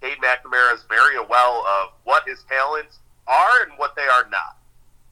Cade 0.00 0.16
McNamara 0.24 0.74
is 0.74 0.84
very 0.88 1.20
well 1.28 1.62
of 1.82 1.90
what 2.04 2.22
his 2.26 2.42
talents 2.44 3.00
are 3.26 3.64
and 3.64 3.72
what 3.76 3.94
they 3.96 4.02
are 4.02 4.26
not. 4.30 4.56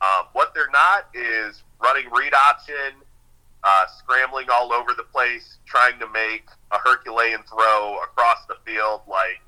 Um, 0.00 0.28
what 0.32 0.54
they're 0.54 0.72
not 0.72 1.08
is 1.12 1.62
running 1.78 2.10
read 2.10 2.32
option, 2.32 3.03
uh, 3.64 3.86
scrambling 3.98 4.46
all 4.52 4.72
over 4.72 4.92
the 4.94 5.04
place, 5.04 5.58
trying 5.66 5.98
to 5.98 6.08
make 6.10 6.46
a 6.70 6.78
Herculean 6.78 7.40
throw 7.48 7.98
across 8.04 8.44
the 8.46 8.56
field 8.64 9.00
like 9.08 9.40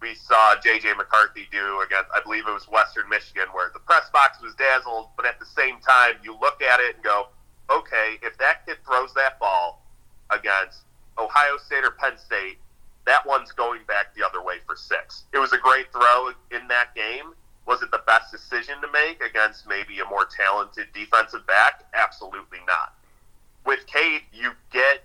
we 0.00 0.14
saw 0.14 0.54
J.J. 0.62 0.94
McCarthy 0.94 1.46
do 1.52 1.80
against, 1.86 2.10
I 2.14 2.20
believe 2.22 2.48
it 2.48 2.52
was 2.52 2.68
Western 2.68 3.08
Michigan, 3.08 3.46
where 3.52 3.70
the 3.72 3.80
press 3.80 4.10
box 4.12 4.40
was 4.42 4.54
dazzled, 4.54 5.08
but 5.16 5.26
at 5.26 5.38
the 5.38 5.46
same 5.46 5.78
time, 5.80 6.14
you 6.22 6.36
look 6.40 6.62
at 6.62 6.80
it 6.80 6.96
and 6.96 7.04
go, 7.04 7.28
okay, 7.70 8.18
if 8.22 8.36
that 8.38 8.66
kid 8.66 8.78
throws 8.86 9.14
that 9.14 9.38
ball 9.38 9.82
against 10.30 10.80
Ohio 11.18 11.56
State 11.64 11.84
or 11.84 11.92
Penn 11.92 12.18
State, 12.18 12.58
that 13.06 13.26
one's 13.26 13.52
going 13.52 13.80
back 13.86 14.14
the 14.14 14.24
other 14.24 14.42
way 14.42 14.56
for 14.66 14.76
six. 14.76 15.24
It 15.32 15.38
was 15.38 15.52
a 15.52 15.58
great 15.58 15.92
throw 15.92 16.32
in 16.50 16.66
that 16.68 16.94
game 16.94 17.34
was 17.66 17.82
it 17.82 17.90
the 17.90 18.02
best 18.06 18.30
decision 18.30 18.74
to 18.82 18.88
make 18.92 19.22
against 19.22 19.66
maybe 19.66 20.00
a 20.00 20.04
more 20.04 20.26
talented 20.26 20.88
defensive 20.92 21.46
back? 21.46 21.84
Absolutely 21.94 22.58
not. 22.66 22.83
Cade, 23.94 24.22
you 24.32 24.50
get 24.72 25.04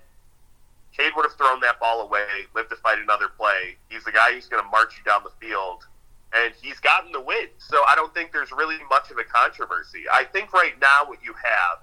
Cade 0.97 1.11
would 1.15 1.23
have 1.23 1.37
thrown 1.37 1.59
that 1.61 1.79
ball 1.79 2.01
away, 2.01 2.25
lived 2.55 2.71
to 2.71 2.75
fight 2.77 2.97
another 2.97 3.27
play. 3.29 3.77
He's 3.87 4.03
the 4.03 4.11
guy 4.11 4.33
who's 4.33 4.47
going 4.47 4.63
to 4.63 4.69
march 4.69 4.97
you 4.97 5.03
down 5.09 5.21
the 5.23 5.45
field, 5.45 5.85
and 6.33 6.53
he's 6.59 6.79
gotten 6.79 7.11
the 7.11 7.21
win. 7.21 7.47
So 7.59 7.77
I 7.87 7.93
don't 7.95 8.13
think 8.13 8.31
there's 8.31 8.51
really 8.51 8.77
much 8.89 9.11
of 9.11 9.17
a 9.17 9.23
controversy. 9.23 10.03
I 10.11 10.23
think 10.23 10.51
right 10.51 10.73
now 10.81 11.05
what 11.05 11.19
you 11.23 11.33
have 11.33 11.79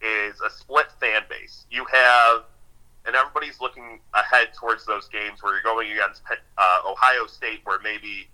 is 0.00 0.40
a 0.40 0.50
split 0.50 0.86
fan 0.98 1.22
base. 1.28 1.66
You 1.70 1.84
have, 1.92 2.44
and 3.06 3.14
everybody's 3.14 3.60
looking 3.60 4.00
ahead 4.14 4.48
towards 4.58 4.86
those 4.86 5.06
games 5.08 5.42
where 5.42 5.52
you're 5.52 5.62
going 5.62 5.92
against 5.92 6.22
uh, 6.56 6.78
Ohio 6.86 7.26
State, 7.26 7.60
where 7.64 7.78
maybe 7.80 8.28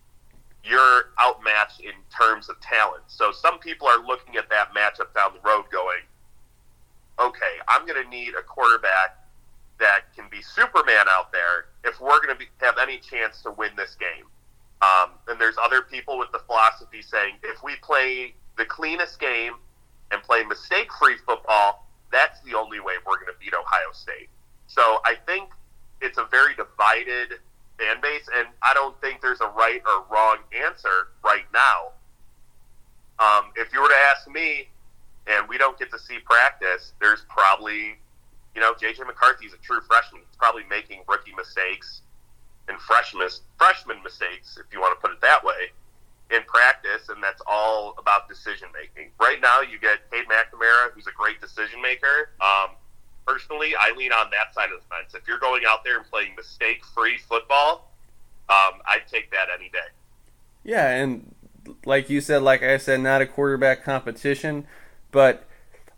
you're 0.62 1.10
outmatched 1.20 1.80
in 1.80 1.92
terms 2.16 2.48
of 2.48 2.58
talent. 2.60 3.02
So 3.08 3.32
some 3.32 3.58
people 3.58 3.88
are 3.88 4.06
looking 4.06 4.36
at 4.36 4.48
that 4.50 4.72
matchup 4.72 5.12
down 5.14 5.32
the 5.34 5.46
road 5.46 5.64
going, 5.70 6.00
okay, 7.18 7.54
I'm 7.68 7.86
going 7.86 8.02
to 8.02 8.08
need 8.08 8.34
a 8.38 8.42
quarterback 8.42 9.18
that 9.80 10.14
can 10.14 10.26
be 10.30 10.40
Superman 10.42 11.06
out 11.08 11.32
there 11.32 11.66
if 11.84 12.00
we're 12.00 12.24
going 12.24 12.36
to 12.36 12.44
have 12.64 12.76
any 12.80 12.98
chance 12.98 13.42
to 13.42 13.50
win 13.50 13.70
this 13.76 13.96
game. 13.96 14.26
Um, 14.82 15.10
and 15.28 15.40
there's 15.40 15.56
other 15.62 15.82
people 15.82 16.18
with 16.18 16.30
the 16.32 16.40
philosophy 16.40 17.02
saying 17.02 17.34
if 17.42 17.62
we 17.62 17.76
play 17.82 18.34
the 18.56 18.64
cleanest 18.64 19.18
game 19.18 19.54
and 20.10 20.22
play 20.22 20.44
mistake 20.44 20.88
free 20.98 21.16
football, 21.26 21.88
that's 22.12 22.40
the 22.42 22.56
only 22.56 22.80
way 22.80 22.94
we're 23.06 23.16
going 23.16 23.32
to 23.32 23.38
beat 23.40 23.54
Ohio 23.54 23.92
State. 23.92 24.28
So 24.66 25.00
I 25.04 25.16
think 25.26 25.50
it's 26.00 26.18
a 26.18 26.26
very 26.30 26.54
divided 26.54 27.38
fan 27.78 28.00
base, 28.00 28.28
and 28.36 28.46
I 28.62 28.74
don't 28.74 28.98
think 29.00 29.20
there's 29.20 29.40
a 29.40 29.48
right 29.48 29.80
or 29.86 30.04
wrong 30.10 30.38
answer 30.54 31.08
right 31.24 31.46
now. 31.52 31.92
Um, 33.18 33.52
if 33.56 33.72
you 33.72 33.80
were 33.80 33.88
to 33.88 34.00
ask 34.12 34.28
me, 34.28 34.68
and 35.26 35.48
we 35.48 35.58
don't 35.58 35.78
get 35.78 35.90
to 35.92 35.98
see 35.98 36.18
practice, 36.18 36.92
there's 37.00 37.24
probably, 37.28 37.96
you 38.54 38.60
know, 38.60 38.74
JJ 38.74 39.06
McCarthy's 39.06 39.52
a 39.52 39.58
true 39.58 39.80
freshman. 39.86 40.22
He's 40.26 40.36
probably 40.36 40.64
making 40.68 41.02
rookie 41.08 41.34
mistakes. 41.36 42.02
and 42.68 42.80
freshman 42.80 43.28
freshman 43.58 44.02
mistakes, 44.02 44.58
if 44.58 44.72
you 44.72 44.80
want 44.80 44.98
to 44.98 45.00
put 45.06 45.14
it 45.14 45.20
that 45.20 45.44
way, 45.44 45.70
in 46.30 46.42
practice, 46.46 47.08
and 47.08 47.22
that's 47.22 47.42
all 47.46 47.94
about 47.98 48.28
decision 48.28 48.68
making. 48.72 49.10
Right 49.20 49.40
now, 49.40 49.60
you 49.60 49.78
get 49.78 50.10
Cade 50.10 50.26
McNamara, 50.26 50.92
who's 50.94 51.06
a 51.06 51.12
great 51.12 51.40
decision 51.40 51.82
maker. 51.82 52.30
Um, 52.40 52.76
personally, 53.26 53.74
I 53.78 53.92
lean 53.96 54.12
on 54.12 54.30
that 54.30 54.54
side 54.54 54.70
of 54.72 54.80
the 54.80 54.86
fence. 54.88 55.14
If 55.14 55.28
you're 55.28 55.38
going 55.38 55.62
out 55.68 55.84
there 55.84 55.98
and 55.98 56.10
playing 56.10 56.34
mistake 56.36 56.84
free 56.94 57.18
football, 57.18 57.90
um, 58.48 58.80
I'd 58.86 59.06
take 59.10 59.30
that 59.32 59.48
any 59.54 59.68
day. 59.68 59.78
Yeah, 60.64 60.88
and 60.90 61.34
like 61.84 62.08
you 62.08 62.20
said, 62.20 62.42
like 62.42 62.62
I 62.62 62.78
said, 62.78 63.00
not 63.00 63.20
a 63.20 63.26
quarterback 63.26 63.84
competition, 63.84 64.66
but 65.14 65.46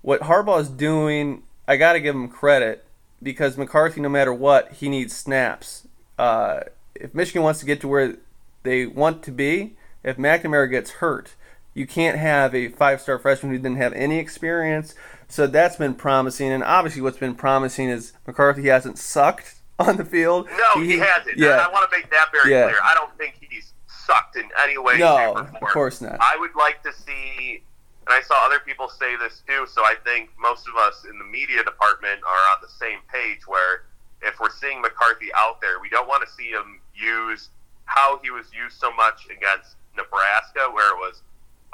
what 0.03 0.21
Harbaugh 0.21 0.61
is 0.61 0.69
doing, 0.69 1.43
I 1.67 1.79
got 1.79 1.95
to 1.95 2.01
give 2.01 2.15
him 2.15 2.29
credit 2.29 2.85
because 3.23 3.57
McCarthy, 3.57 4.03
no 4.03 4.11
matter 4.11 4.33
what, 4.33 4.73
he 4.73 4.91
needs 4.91 5.17
snaps. 5.17 5.89
Uh, 6.19 6.61
if 6.95 7.15
Michigan 7.15 7.43
wants 7.43 7.61
to 7.61 7.67
get 7.67 7.81
to 7.81 7.89
where 7.89 8.17
they 8.63 8.85
want 8.85 9.23
to 9.23 9.33
be, 9.33 9.75
if 10.05 10.19
McNamara 10.19 10.71
gets 10.71 10.91
hurt, 10.91 11.35
you 11.73 11.87
can't 11.87 12.19
have 12.19 12.55
a 12.55 12.69
five-star 12.69 13.19
freshman 13.19 13.53
who 13.53 13.59
didn't 13.59 13.79
have 13.79 13.95
any 13.95 14.19
experience. 14.19 14.95
So 15.29 15.47
that's 15.47 15.77
been 15.77 15.95
promising, 15.95 16.53
and 16.53 16.63
obviously, 16.63 17.01
what's 17.01 17.19
been 17.19 17.35
promising 17.35 17.89
is 17.89 18.13
McCarthy 18.27 18.69
hasn't 18.69 18.99
sucked 18.99 19.55
on 19.79 19.97
the 19.97 20.05
field. 20.05 20.47
No, 20.47 20.83
he, 20.83 20.93
he 20.93 20.99
hasn't. 20.99 21.39
Yeah. 21.39 21.67
I 21.67 21.73
want 21.73 21.91
to 21.91 21.97
make 21.97 22.11
that 22.11 22.27
very 22.33 22.55
yeah. 22.55 22.65
clear. 22.65 22.79
I 22.85 22.95
don't 22.95 23.17
think 23.17 23.39
he's 23.41 23.73
sucked 24.07 24.37
in 24.37 24.49
any 24.63 24.77
way, 24.79 24.99
no, 24.99 25.17
shape, 25.17 25.29
or 25.29 25.45
form. 25.45 25.57
of 25.63 25.69
course 25.69 26.01
not. 26.01 26.19
I 26.21 26.37
would 26.39 26.55
like 26.55 26.83
to 26.83 26.93
see, 26.93 27.63
and 28.07 28.15
I 28.15 28.23
saw 28.23 28.35
other 28.47 28.61
people 28.61 28.89
say 28.89 29.17
this 29.17 29.43
too. 29.47 29.67
So 29.67 29.83
I 29.83 29.97
think 30.05 30.31
most 30.39 30.69
of 30.69 30.77
us 30.77 31.05
in 31.11 31.19
the 31.19 31.25
media 31.25 31.65
department 31.65 32.23
are 32.23 32.45
on 32.55 32.59
the 32.63 32.69
same 32.69 32.99
page. 33.13 33.47
Where 33.47 33.85
if 34.23 34.39
we're 34.41 34.51
seeing 34.51 34.81
McCarthy 34.81 35.29
out 35.37 35.61
there, 35.61 35.81
we 35.81 35.89
don't 35.89 36.09
want 36.09 36.27
to 36.27 36.33
see 36.33 36.51
him 36.51 36.81
use 36.95 37.51
how 37.87 38.19
he 38.23 38.31
was 38.31 38.47
used 38.55 38.79
so 38.79 38.93
much 38.93 39.27
against 39.27 39.77
Nebraska, 39.97 40.71
where 40.73 40.95
it 40.95 40.99
was 40.99 41.23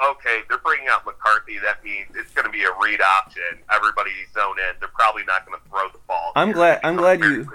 okay, 0.01 0.41
they're 0.49 0.57
bringing 0.57 0.87
out 0.89 1.05
McCarthy. 1.05 1.59
That 1.59 1.83
means 1.83 2.09
it's 2.15 2.31
going 2.33 2.45
to 2.45 2.51
be 2.51 2.63
a 2.63 2.71
read 2.81 2.99
option. 3.01 3.61
Everybody's 3.73 4.31
zone 4.33 4.57
in. 4.57 4.75
They're 4.79 4.89
probably 4.89 5.23
not 5.25 5.45
going 5.45 5.59
to 5.59 5.69
throw 5.69 5.87
the 5.89 5.99
ball. 6.07 6.31
I'm 6.35 6.51
glad. 6.51 6.79
I'm 6.83 6.95
glad 6.95 7.19
you. 7.21 7.49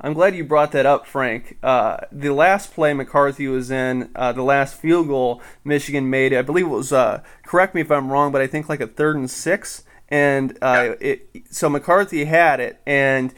I'm 0.00 0.12
glad 0.12 0.36
you 0.36 0.44
brought 0.44 0.72
that 0.72 0.84
up, 0.84 1.06
Frank. 1.06 1.56
Uh, 1.62 1.98
the 2.12 2.32
last 2.32 2.74
play 2.74 2.92
McCarthy 2.92 3.48
was 3.48 3.70
in, 3.70 4.10
uh, 4.14 4.32
the 4.32 4.42
last 4.42 4.74
field 4.74 5.08
goal 5.08 5.40
Michigan 5.64 6.10
made, 6.10 6.34
I 6.34 6.42
believe 6.42 6.66
it 6.66 6.70
was. 6.70 6.92
Uh, 6.92 7.22
correct 7.44 7.74
me 7.74 7.80
if 7.80 7.90
I'm 7.90 8.12
wrong, 8.12 8.30
but 8.30 8.42
I 8.42 8.46
think 8.46 8.68
like 8.68 8.80
a 8.80 8.86
third 8.86 9.16
and 9.16 9.30
six, 9.30 9.84
and 10.08 10.56
uh, 10.60 10.94
it. 11.00 11.28
So 11.50 11.70
McCarthy 11.70 12.26
had 12.26 12.60
it, 12.60 12.80
and 12.86 13.32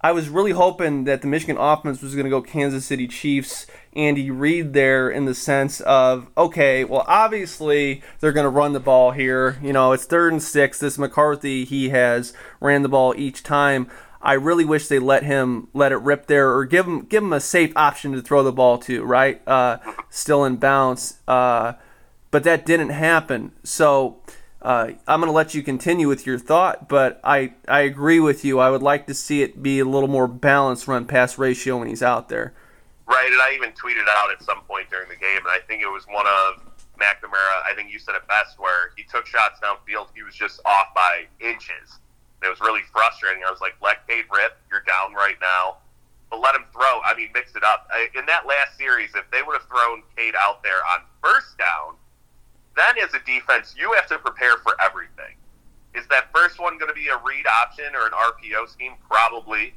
I 0.00 0.12
was 0.12 0.28
really 0.28 0.52
hoping 0.52 1.04
that 1.04 1.22
the 1.22 1.26
Michigan 1.26 1.56
offense 1.58 2.00
was 2.00 2.14
going 2.14 2.24
to 2.24 2.30
go 2.30 2.40
Kansas 2.40 2.84
City 2.84 3.08
Chiefs 3.08 3.66
Andy 3.96 4.30
Reid 4.30 4.72
there 4.72 5.10
in 5.10 5.24
the 5.24 5.34
sense 5.34 5.80
of, 5.80 6.30
okay, 6.36 6.84
well, 6.84 7.04
obviously 7.08 8.02
they're 8.20 8.32
going 8.32 8.44
to 8.44 8.50
run 8.50 8.72
the 8.72 8.80
ball 8.80 9.10
here. 9.10 9.58
You 9.60 9.72
know, 9.72 9.90
it's 9.90 10.04
third 10.04 10.32
and 10.32 10.42
six. 10.42 10.78
This 10.78 10.98
McCarthy, 10.98 11.64
he 11.64 11.88
has 11.88 12.32
ran 12.60 12.82
the 12.82 12.88
ball 12.88 13.12
each 13.16 13.42
time. 13.42 13.90
I 14.20 14.34
really 14.34 14.64
wish 14.64 14.88
they 14.88 14.98
let 14.98 15.22
him 15.22 15.68
let 15.74 15.92
it 15.92 15.96
rip 15.96 16.26
there 16.26 16.54
or 16.54 16.64
give 16.64 16.86
him 16.86 17.04
give 17.04 17.22
him 17.22 17.32
a 17.32 17.40
safe 17.40 17.72
option 17.76 18.12
to 18.12 18.22
throw 18.22 18.42
the 18.42 18.52
ball 18.52 18.78
to, 18.78 19.04
right? 19.04 19.40
Uh, 19.46 19.78
still 20.10 20.44
in 20.44 20.56
bounce. 20.56 21.18
Uh, 21.28 21.74
but 22.30 22.44
that 22.44 22.66
didn't 22.66 22.90
happen. 22.90 23.52
So 23.62 24.20
uh, 24.60 24.90
I'm 25.06 25.20
going 25.20 25.28
to 25.28 25.32
let 25.32 25.54
you 25.54 25.62
continue 25.62 26.08
with 26.08 26.26
your 26.26 26.38
thought, 26.38 26.88
but 26.88 27.20
I, 27.22 27.54
I 27.66 27.80
agree 27.80 28.20
with 28.20 28.44
you. 28.44 28.58
I 28.58 28.70
would 28.70 28.82
like 28.82 29.06
to 29.06 29.14
see 29.14 29.42
it 29.42 29.62
be 29.62 29.78
a 29.78 29.84
little 29.84 30.08
more 30.08 30.26
balanced 30.26 30.88
run 30.88 31.06
pass 31.06 31.38
ratio 31.38 31.78
when 31.78 31.88
he's 31.88 32.02
out 32.02 32.28
there. 32.28 32.54
Right, 33.06 33.30
and 33.30 33.40
I 33.40 33.54
even 33.54 33.70
tweeted 33.70 34.04
out 34.18 34.30
at 34.30 34.42
some 34.42 34.60
point 34.68 34.90
during 34.90 35.08
the 35.08 35.16
game, 35.16 35.38
and 35.38 35.48
I 35.48 35.60
think 35.66 35.82
it 35.82 35.86
was 35.86 36.04
one 36.08 36.26
of 36.26 36.62
McNamara. 37.00 37.62
I 37.64 37.72
think 37.74 37.90
you 37.90 37.98
said 37.98 38.14
it 38.16 38.26
best, 38.28 38.58
where 38.58 38.90
he 38.96 39.04
took 39.04 39.26
shots 39.26 39.60
downfield. 39.62 40.08
He 40.14 40.22
was 40.22 40.34
just 40.34 40.60
off 40.66 40.88
by 40.94 41.24
inches. 41.40 42.00
It 42.42 42.48
was 42.48 42.60
really 42.60 42.82
frustrating. 42.92 43.42
I 43.46 43.50
was 43.50 43.60
like, 43.60 43.74
let 43.82 44.06
Cade 44.06 44.26
rip. 44.30 44.56
You're 44.70 44.86
down 44.86 45.14
right 45.14 45.36
now. 45.40 45.78
But 46.30 46.40
let 46.40 46.54
him 46.54 46.64
throw. 46.72 47.00
I 47.02 47.14
mean, 47.16 47.30
mix 47.32 47.56
it 47.56 47.64
up. 47.64 47.88
In 48.14 48.26
that 48.26 48.46
last 48.46 48.76
series, 48.76 49.10
if 49.14 49.24
they 49.30 49.42
would 49.42 49.54
have 49.54 49.66
thrown 49.66 50.02
Cade 50.16 50.34
out 50.38 50.62
there 50.62 50.78
on 50.94 51.02
first 51.22 51.56
down, 51.58 51.96
then 52.76 53.02
as 53.02 53.14
a 53.14 53.20
defense, 53.24 53.74
you 53.76 53.92
have 53.94 54.06
to 54.08 54.18
prepare 54.18 54.58
for 54.58 54.76
everything. 54.80 55.34
Is 55.94 56.06
that 56.08 56.30
first 56.32 56.60
one 56.60 56.78
going 56.78 56.90
to 56.90 56.94
be 56.94 57.08
a 57.08 57.16
read 57.24 57.46
option 57.46 57.96
or 57.96 58.06
an 58.06 58.12
RPO 58.12 58.68
scheme? 58.68 58.92
Probably. 59.08 59.74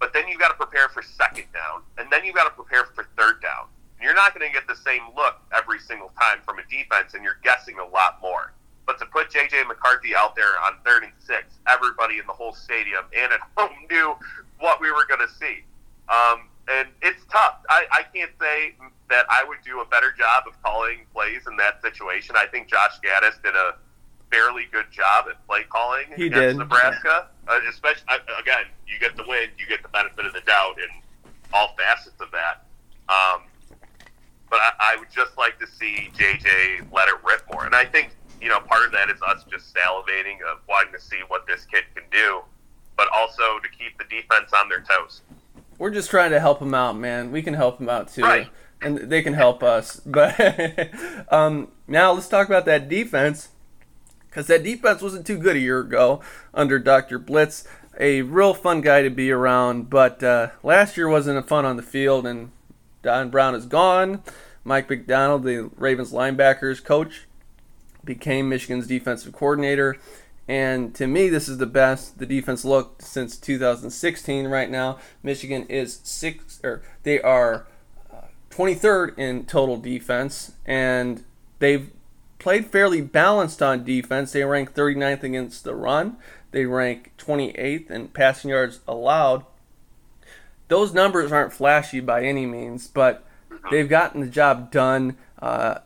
But 0.00 0.12
then 0.12 0.26
you've 0.26 0.40
got 0.40 0.48
to 0.48 0.54
prepare 0.54 0.88
for 0.88 1.02
second 1.02 1.46
down, 1.52 1.82
and 1.98 2.10
then 2.10 2.24
you've 2.24 2.34
got 2.34 2.44
to 2.44 2.50
prepare 2.50 2.86
for 2.86 3.06
third 3.16 3.40
down. 3.40 3.66
You're 4.02 4.14
not 4.14 4.34
going 4.34 4.46
to 4.46 4.52
get 4.52 4.66
the 4.66 4.74
same 4.74 5.02
look 5.14 5.36
every 5.54 5.78
single 5.78 6.10
time 6.20 6.40
from 6.44 6.58
a 6.58 6.64
defense, 6.68 7.14
and 7.14 7.22
you're 7.22 7.38
guessing 7.44 7.78
a 7.78 7.86
lot 7.86 8.18
more. 8.20 8.52
But 8.86 8.98
to 8.98 9.06
put 9.06 9.30
J.J. 9.30 9.64
McCarthy 9.64 10.14
out 10.14 10.36
there 10.36 10.60
on 10.62 10.74
third 10.84 11.04
and 11.04 11.12
six, 11.18 11.58
everybody 11.66 12.18
in 12.18 12.26
the 12.26 12.32
whole 12.32 12.52
stadium 12.52 13.04
and 13.16 13.32
at 13.32 13.40
home 13.56 13.74
knew 13.90 14.14
what 14.58 14.80
we 14.80 14.90
were 14.90 15.06
going 15.06 15.26
to 15.26 15.32
see. 15.34 15.64
Um, 16.08 16.48
and 16.68 16.88
it's 17.02 17.24
tough. 17.30 17.60
I, 17.68 17.86
I 17.92 18.02
can't 18.14 18.30
say 18.40 18.74
that 19.10 19.26
I 19.28 19.44
would 19.44 19.58
do 19.64 19.80
a 19.80 19.84
better 19.86 20.12
job 20.16 20.44
of 20.46 20.60
calling 20.62 21.00
plays 21.12 21.42
in 21.46 21.56
that 21.56 21.82
situation. 21.82 22.36
I 22.38 22.46
think 22.46 22.68
Josh 22.68 22.98
Gattis 23.04 23.42
did 23.42 23.54
a 23.54 23.76
fairly 24.30 24.64
good 24.72 24.90
job 24.90 25.26
at 25.28 25.46
play 25.46 25.62
calling 25.68 26.06
he 26.16 26.26
against 26.26 26.40
did. 26.40 26.56
Nebraska. 26.56 27.28
Uh, 27.46 27.60
especially 27.68 28.02
again, 28.40 28.64
you 28.86 28.98
get 28.98 29.16
the 29.16 29.24
win, 29.28 29.48
you 29.58 29.66
get 29.66 29.82
the 29.82 29.88
benefit 29.88 30.24
of 30.24 30.32
the 30.32 30.40
doubt 30.40 30.76
in 30.78 30.88
all 31.52 31.74
facets 31.76 32.20
of 32.20 32.30
that. 32.32 32.64
Um, 33.08 33.42
but 34.48 34.60
I, 34.60 34.94
I 34.94 34.96
would 34.98 35.10
just 35.10 35.36
like 35.36 35.58
to 35.58 35.66
see 35.66 36.10
JJ 36.16 36.92
let 36.92 37.08
it 37.08 37.16
rip 37.24 37.42
more, 37.52 37.66
and 37.66 37.74
I 37.74 37.84
think 37.84 38.10
you 38.44 38.50
know 38.50 38.60
part 38.60 38.84
of 38.84 38.92
that 38.92 39.08
is 39.08 39.20
us 39.22 39.42
just 39.50 39.74
salivating 39.74 40.36
of 40.42 40.58
wanting 40.68 40.92
to 40.92 41.00
see 41.00 41.20
what 41.28 41.46
this 41.46 41.64
kid 41.64 41.84
can 41.94 42.04
do, 42.12 42.42
but 42.94 43.08
also 43.16 43.58
to 43.62 43.68
keep 43.70 43.96
the 43.96 44.04
defense 44.04 44.52
on 44.52 44.68
their 44.68 44.80
toes. 44.82 45.22
We're 45.78 45.90
just 45.90 46.10
trying 46.10 46.30
to 46.30 46.40
help 46.40 46.58
them 46.58 46.74
out, 46.74 46.96
man. 46.96 47.32
We 47.32 47.42
can 47.42 47.54
help 47.54 47.78
them 47.78 47.88
out 47.88 48.08
too. 48.12 48.22
Right. 48.22 48.48
And 48.82 48.98
they 48.98 49.22
can 49.22 49.32
help 49.32 49.62
us. 49.62 50.02
But 50.06 50.90
um, 51.32 51.68
now 51.88 52.12
let's 52.12 52.28
talk 52.28 52.46
about 52.46 52.66
that 52.66 52.88
defense 52.88 53.48
because 54.28 54.46
that 54.48 54.62
defense 54.62 55.00
wasn't 55.00 55.26
too 55.26 55.38
good 55.38 55.56
a 55.56 55.60
year 55.60 55.80
ago 55.80 56.20
under 56.52 56.78
Dr. 56.78 57.18
Blitz. 57.18 57.66
A 57.98 58.22
real 58.22 58.52
fun 58.52 58.82
guy 58.82 59.02
to 59.02 59.10
be 59.10 59.30
around, 59.30 59.88
but 59.88 60.22
uh, 60.22 60.50
last 60.62 60.96
year 60.96 61.08
wasn't 61.08 61.38
a 61.38 61.42
fun 61.42 61.64
on 61.64 61.76
the 61.76 61.82
field, 61.82 62.26
and 62.26 62.50
Don 63.02 63.30
Brown 63.30 63.54
is 63.54 63.66
gone. 63.66 64.22
Mike 64.64 64.90
Macdonald, 64.90 65.44
the 65.44 65.70
Ravens 65.76 66.12
linebackers 66.12 66.82
coach, 66.82 67.26
became 68.04 68.48
Michigan's 68.48 68.86
defensive 68.86 69.32
coordinator. 69.32 69.96
And 70.46 70.94
to 70.96 71.06
me, 71.06 71.28
this 71.28 71.48
is 71.48 71.58
the 71.58 71.66
best 71.66 72.18
the 72.18 72.26
defense 72.26 72.64
looked 72.64 73.02
since 73.02 73.36
2016. 73.36 74.46
Right 74.46 74.70
now, 74.70 74.98
Michigan 75.22 75.66
is 75.68 76.00
six, 76.02 76.60
or 76.62 76.82
they 77.02 77.20
are 77.20 77.66
uh, 78.12 78.26
23rd 78.50 79.18
in 79.18 79.46
total 79.46 79.78
defense, 79.78 80.52
and 80.66 81.24
they've 81.60 81.90
played 82.38 82.66
fairly 82.66 83.00
balanced 83.00 83.62
on 83.62 83.84
defense. 83.84 84.32
They 84.32 84.44
rank 84.44 84.74
39th 84.74 85.22
against 85.22 85.64
the 85.64 85.74
run. 85.74 86.18
They 86.50 86.66
rank 86.66 87.12
28th 87.16 87.90
in 87.90 88.08
passing 88.08 88.50
yards 88.50 88.80
allowed. 88.86 89.46
Those 90.68 90.92
numbers 90.92 91.32
aren't 91.32 91.54
flashy 91.54 92.00
by 92.00 92.22
any 92.22 92.44
means, 92.44 92.86
but 92.86 93.24
they've 93.70 93.88
gotten 93.88 94.20
the 94.20 94.26
job 94.26 94.70
done 94.70 95.16
uh, 95.44 95.78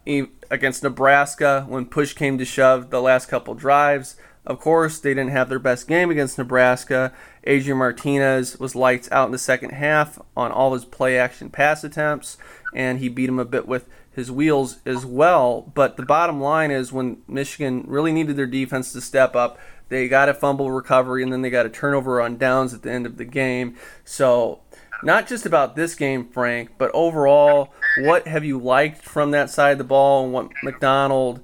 against 0.53 0.85
Nebraska 0.85 1.67
when 1.69 1.87
push 1.87 2.13
came 2.13 2.39
to 2.39 2.45
shove 2.45 2.91
the 2.91 3.03
last 3.03 3.27
couple 3.27 3.55
drives. 3.55 4.15
Of 4.47 4.61
course, 4.61 5.01
they 5.01 5.11
didn't 5.11 5.33
have 5.33 5.49
their 5.49 5.59
best 5.59 5.89
game 5.89 6.11
against 6.11 6.39
Nebraska. 6.39 7.13
Adrian 7.43 7.79
Martinez 7.79 8.61
was 8.61 8.77
lights 8.77 9.11
out 9.11 9.27
in 9.27 9.33
the 9.33 9.39
second 9.39 9.71
half 9.71 10.17
on 10.37 10.53
all 10.53 10.75
his 10.75 10.85
play 10.85 11.19
action 11.19 11.51
pass 11.51 11.83
attempts, 11.83 12.39
and 12.73 13.01
he 13.01 13.09
beat 13.09 13.29
him 13.29 13.41
a 13.41 13.45
bit 13.45 13.67
with 13.67 13.89
his 14.13 14.31
wheels 14.31 14.79
as 14.87 15.05
well. 15.05 15.73
But 15.75 15.97
the 15.97 16.07
bottom 16.07 16.41
line 16.41 16.71
is 16.71 16.93
when 16.93 17.23
Michigan 17.27 17.83
really 17.89 18.13
needed 18.13 18.37
their 18.37 18.47
defense 18.47 18.93
to 18.93 19.01
step 19.01 19.35
up, 19.35 19.59
they 19.89 20.07
got 20.07 20.29
a 20.29 20.35
fumble 20.35 20.71
recovery 20.71 21.25
and 21.25 21.33
then 21.33 21.43
they 21.43 21.51
got 21.51 21.67
a 21.67 21.71
turnover 21.71 22.21
on 22.21 22.37
downs 22.37 22.73
at 22.73 22.83
the 22.83 22.93
end 22.93 23.07
of 23.07 23.17
the 23.17 23.25
game. 23.25 23.77
So, 24.05 24.61
not 25.03 25.27
just 25.27 25.47
about 25.47 25.77
this 25.77 25.95
game, 25.95 26.27
Frank, 26.27 26.71
but 26.79 26.91
overall, 26.93 27.73
what 28.01 28.27
have 28.27 28.45
you 28.45 28.59
liked 28.59 29.03
from 29.03 29.31
that 29.31 29.51
side 29.51 29.73
of 29.73 29.79
the 29.79 29.85
ball 29.85 30.25
and 30.25 30.33
what 30.33 30.51
Macdonald 30.63 31.41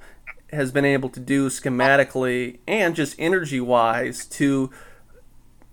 has 0.53 0.71
been 0.71 0.85
able 0.85 1.09
to 1.11 1.21
do 1.21 1.49
schematically 1.49 2.59
and 2.67 2.95
just 2.95 3.17
energy 3.19 3.61
wise 3.61 4.25
to 4.27 4.71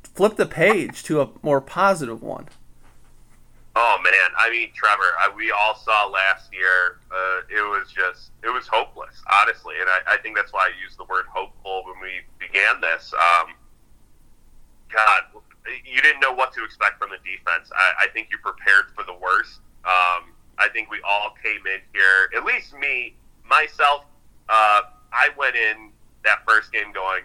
flip 0.04 0.36
the 0.36 0.46
page 0.46 1.04
to 1.04 1.22
a 1.22 1.30
more 1.41 1.62
positive 1.62 2.22
one? 2.22 2.48
Oh 3.74 3.98
man, 4.04 4.32
I 4.38 4.50
mean 4.50 4.70
Trevor, 4.76 5.13
I, 5.17 5.32
we 5.34 5.50
all 5.52 5.76
saw 5.76 6.06
last 6.08 6.52
year. 6.52 7.00
Uh, 7.10 7.41
it 7.50 7.62
was 7.62 7.89
just, 7.89 8.32
it 8.44 8.50
was 8.50 8.67
hopeless, 8.67 9.22
honestly, 9.41 9.76
and 9.80 9.89
I, 9.89 10.15
I, 10.15 10.17
think 10.17 10.36
that's 10.36 10.52
why 10.52 10.70
I 10.70 10.84
used 10.84 11.00
the 11.00 11.06
word 11.06 11.24
hopeful 11.34 11.84
when 11.86 12.02
we 12.02 12.12
began 12.38 12.82
this. 12.82 13.13
Um, 13.13 13.54
God, 14.91 15.41
you 15.86 16.02
didn't 16.02 16.19
know 16.19 16.34
what 16.34 16.54
to 16.54 16.63
expect 16.63 17.00
from 17.00 17.10
the 17.10 17.21
defense. 17.24 17.71
I, 17.76 18.06
I 18.06 18.08
think 18.13 18.30
you 18.32 18.38
prepared 18.39 18.93
for 18.95 19.04
the 19.04 19.13
worst. 19.13 19.60
Um, 19.86 20.34
I 20.58 20.69
think 20.74 20.89
we 20.89 21.00
all 21.08 21.34
came 21.41 21.65
in 21.65 21.82
here, 21.93 22.30
at 22.38 22.45
least 22.45 22.74
me, 22.78 23.15
myself, 23.45 24.06
uh, 24.50 24.82
I 25.12 25.30
went 25.38 25.56
in 25.56 25.91
that 26.24 26.39
first 26.47 26.71
game 26.71 26.91
going, 26.93 27.24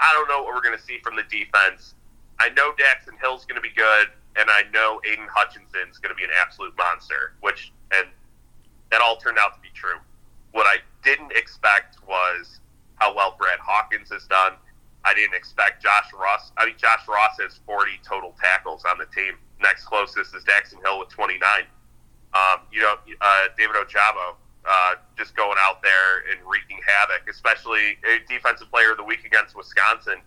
I 0.00 0.12
don't 0.12 0.28
know 0.28 0.42
what 0.42 0.54
we're 0.54 0.62
going 0.62 0.76
to 0.76 0.82
see 0.82 0.98
from 1.02 1.16
the 1.16 1.24
defense. 1.24 1.94
I 2.38 2.50
know 2.50 2.72
Daxton 2.72 3.18
Hill's 3.20 3.44
going 3.44 3.56
to 3.56 3.62
be 3.62 3.74
good, 3.74 4.08
and 4.36 4.48
I 4.50 4.64
know 4.72 5.00
Aidan 5.10 5.28
Hutchinson's 5.32 5.98
going 5.98 6.10
to 6.10 6.16
be 6.16 6.24
an 6.24 6.30
absolute 6.40 6.76
monster, 6.76 7.34
which, 7.40 7.72
and 7.92 8.06
that 8.90 9.00
all 9.00 9.16
turned 9.16 9.38
out 9.38 9.54
to 9.54 9.60
be 9.60 9.68
true. 9.74 9.98
What 10.52 10.66
I 10.66 10.76
didn't 11.02 11.32
expect 11.32 11.96
was 12.06 12.60
how 12.96 13.14
well 13.14 13.36
Brad 13.38 13.58
Hawkins 13.58 14.10
has 14.10 14.24
done. 14.26 14.52
I 15.06 15.14
didn't 15.14 15.34
expect 15.34 15.82
Josh 15.82 16.10
Ross. 16.12 16.50
I 16.58 16.66
mean, 16.66 16.74
Josh 16.76 17.06
Ross 17.08 17.38
has 17.40 17.60
40 17.64 17.92
total 18.02 18.34
tackles 18.42 18.82
on 18.90 18.98
the 18.98 19.06
team. 19.06 19.34
Next 19.62 19.86
closest 19.86 20.34
is 20.34 20.42
Daxton 20.42 20.82
Hill 20.82 20.98
with 20.98 21.08
29. 21.10 21.38
Um, 22.34 22.66
you 22.72 22.80
know, 22.80 22.96
uh, 23.20 23.46
David 23.56 23.76
Ojabo 23.76 24.34
uh, 24.66 24.94
just 25.16 25.36
going 25.36 25.56
out 25.62 25.80
there 25.80 26.26
and 26.30 26.40
wreaking 26.44 26.80
havoc, 26.84 27.30
especially 27.30 27.96
a 28.02 28.18
defensive 28.28 28.68
player 28.68 28.90
of 28.90 28.96
the 28.96 29.04
week 29.04 29.24
against 29.24 29.54
Wisconsin. 29.54 30.20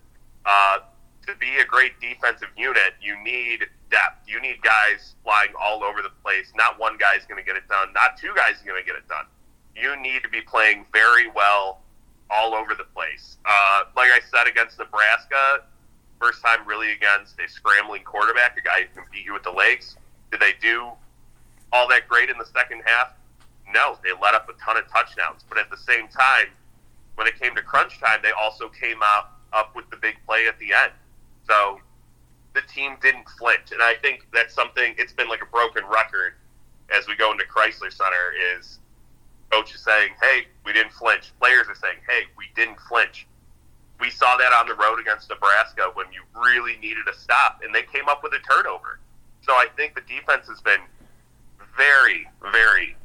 Uh, 0.46 0.78
to 1.26 1.36
be 1.36 1.58
a 1.60 1.64
great 1.66 2.00
defensive 2.00 2.48
unit, 2.56 2.96
you 3.02 3.22
need 3.22 3.68
depth. 3.90 4.26
You 4.26 4.40
need 4.40 4.62
guys 4.62 5.14
flying 5.22 5.52
all 5.60 5.84
over 5.84 6.00
the 6.00 6.10
place. 6.24 6.50
Not 6.56 6.80
one 6.80 6.96
guy's 6.96 7.26
going 7.28 7.38
to 7.38 7.46
get 7.46 7.56
it 7.56 7.68
done. 7.68 7.92
Not 7.92 8.16
two 8.16 8.32
guys 8.34 8.62
are 8.62 8.66
going 8.66 8.80
to 8.80 8.86
get 8.86 8.96
it 8.96 9.06
done. 9.06 9.26
You 9.76 10.00
need 10.00 10.22
to 10.22 10.30
be 10.30 10.40
playing 10.40 10.86
very 10.90 11.30
well 11.30 11.82
all 12.30 12.54
over 12.54 12.74
the 12.74 12.84
place. 12.84 13.36
Uh, 13.44 13.82
like 13.96 14.10
I 14.10 14.20
said 14.30 14.46
against 14.46 14.78
Nebraska, 14.78 15.64
first 16.20 16.42
time 16.42 16.66
really 16.66 16.92
against 16.92 17.38
a 17.40 17.48
scrambling 17.48 18.02
quarterback, 18.04 18.56
a 18.58 18.62
guy 18.62 18.82
who 18.82 19.00
can 19.00 19.04
beat 19.12 19.24
you 19.24 19.32
with 19.32 19.42
the 19.42 19.50
legs. 19.50 19.96
Did 20.30 20.40
they 20.40 20.52
do 20.60 20.88
all 21.72 21.88
that 21.88 22.08
great 22.08 22.30
in 22.30 22.38
the 22.38 22.46
second 22.46 22.82
half? 22.84 23.12
No, 23.72 23.98
they 24.02 24.10
let 24.20 24.34
up 24.34 24.48
a 24.48 24.52
ton 24.64 24.76
of 24.76 24.88
touchdowns. 24.90 25.44
But 25.48 25.58
at 25.58 25.70
the 25.70 25.76
same 25.76 26.08
time, 26.08 26.48
when 27.14 27.26
it 27.26 27.38
came 27.40 27.54
to 27.54 27.62
crunch 27.62 28.00
time, 28.00 28.20
they 28.22 28.32
also 28.32 28.68
came 28.68 28.98
out 29.02 29.30
up 29.52 29.74
with 29.74 29.88
the 29.90 29.96
big 29.96 30.16
play 30.26 30.46
at 30.46 30.58
the 30.58 30.72
end. 30.72 30.92
So 31.46 31.80
the 32.54 32.62
team 32.62 32.96
didn't 33.02 33.28
flinch, 33.38 33.72
and 33.72 33.82
I 33.82 33.94
think 34.02 34.26
that's 34.32 34.54
something. 34.54 34.94
It's 34.98 35.12
been 35.12 35.28
like 35.28 35.42
a 35.42 35.46
broken 35.46 35.84
record 35.86 36.34
as 36.90 37.06
we 37.06 37.16
go 37.16 37.30
into 37.32 37.44
Crisler 37.44 37.92
Center. 37.92 38.34
Is 38.58 38.79
coach 39.50 39.74
is 39.74 39.80
saying, 39.82 40.10
"Hey, 40.20 40.46
we 40.64 40.72
didn't 40.72 40.92
flinch." 40.92 41.32
Players 41.40 41.68
are 41.68 41.74
saying, 41.74 41.98
"Hey, 42.08 42.26
we 42.36 42.46
didn't 42.54 42.78
flinch." 42.88 43.26
We 43.98 44.10
saw 44.10 44.36
that 44.36 44.52
on 44.52 44.66
the 44.66 44.74
road 44.74 44.98
against 44.98 45.28
Nebraska 45.28 45.90
when 45.94 46.06
you 46.12 46.22
really 46.34 46.76
needed 46.78 47.06
a 47.08 47.14
stop, 47.14 47.60
and 47.62 47.74
they 47.74 47.82
came 47.82 48.08
up 48.08 48.22
with 48.22 48.32
a 48.32 48.38
turnover. 48.38 48.98
So 49.42 49.52
I 49.52 49.66
think 49.76 49.94
the 49.94 50.00
defense 50.02 50.48
has 50.48 50.60
been 50.60 50.80
very, 51.76 52.28
very, 52.52 52.96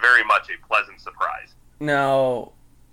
very 0.00 0.24
much 0.24 0.48
a 0.50 0.66
pleasant 0.66 1.00
surprise. 1.00 1.54
Now, 1.80 2.52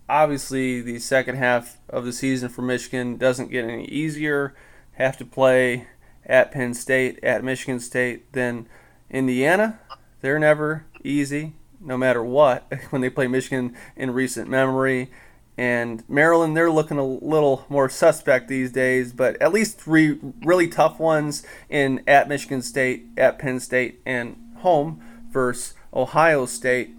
obviously, 0.10 0.81
the 0.81 0.99
second 0.99 1.36
half 1.36 1.77
of 1.89 2.05
the 2.05 2.13
season 2.13 2.49
for 2.49 2.62
Michigan 2.62 3.17
doesn't 3.17 3.51
get 3.51 3.65
any 3.65 3.86
easier. 3.86 4.55
Have 4.93 5.17
to 5.17 5.25
play 5.25 5.88
at 6.25 6.51
Penn 6.51 6.73
State, 6.73 7.23
at 7.23 7.43
Michigan 7.43 7.79
State, 7.79 8.31
then 8.34 8.67
Indiana. 9.10 9.79
They're 10.21 10.39
never 10.39 10.86
easy, 11.03 11.53
no 11.79 11.97
matter 11.97 12.23
what, 12.23 12.71
when 12.89 13.01
they 13.01 13.09
play 13.09 13.27
Michigan 13.27 13.75
in 13.95 14.11
recent 14.11 14.49
memory. 14.49 15.09
And 15.57 16.03
Maryland, 16.09 16.57
they're 16.57 16.71
looking 16.71 16.97
a 16.97 17.05
little 17.05 17.65
more 17.69 17.88
suspect 17.88 18.49
these 18.49 18.71
days, 18.71 19.13
but 19.13 19.41
at 19.41 19.53
least 19.53 19.79
three 19.79 20.19
really 20.43 20.67
tough 20.67 20.99
ones 20.99 21.45
in 21.69 22.03
at 22.07 22.27
Michigan 22.27 22.61
State, 22.61 23.05
at 23.15 23.39
Penn 23.39 23.59
State, 23.61 24.01
and 24.05 24.35
home 24.57 25.01
versus 25.31 25.73
Ohio 25.93 26.45
State. 26.45 26.91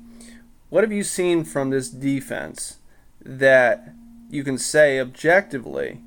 What 0.71 0.85
have 0.85 0.93
you 0.93 1.03
seen 1.03 1.45
from 1.45 1.71
this 1.71 1.91
defense 1.91 2.79
that 3.23 3.93
you 4.31 4.43
can 4.43 4.59
say 4.59 4.99
objectively, 4.99 6.01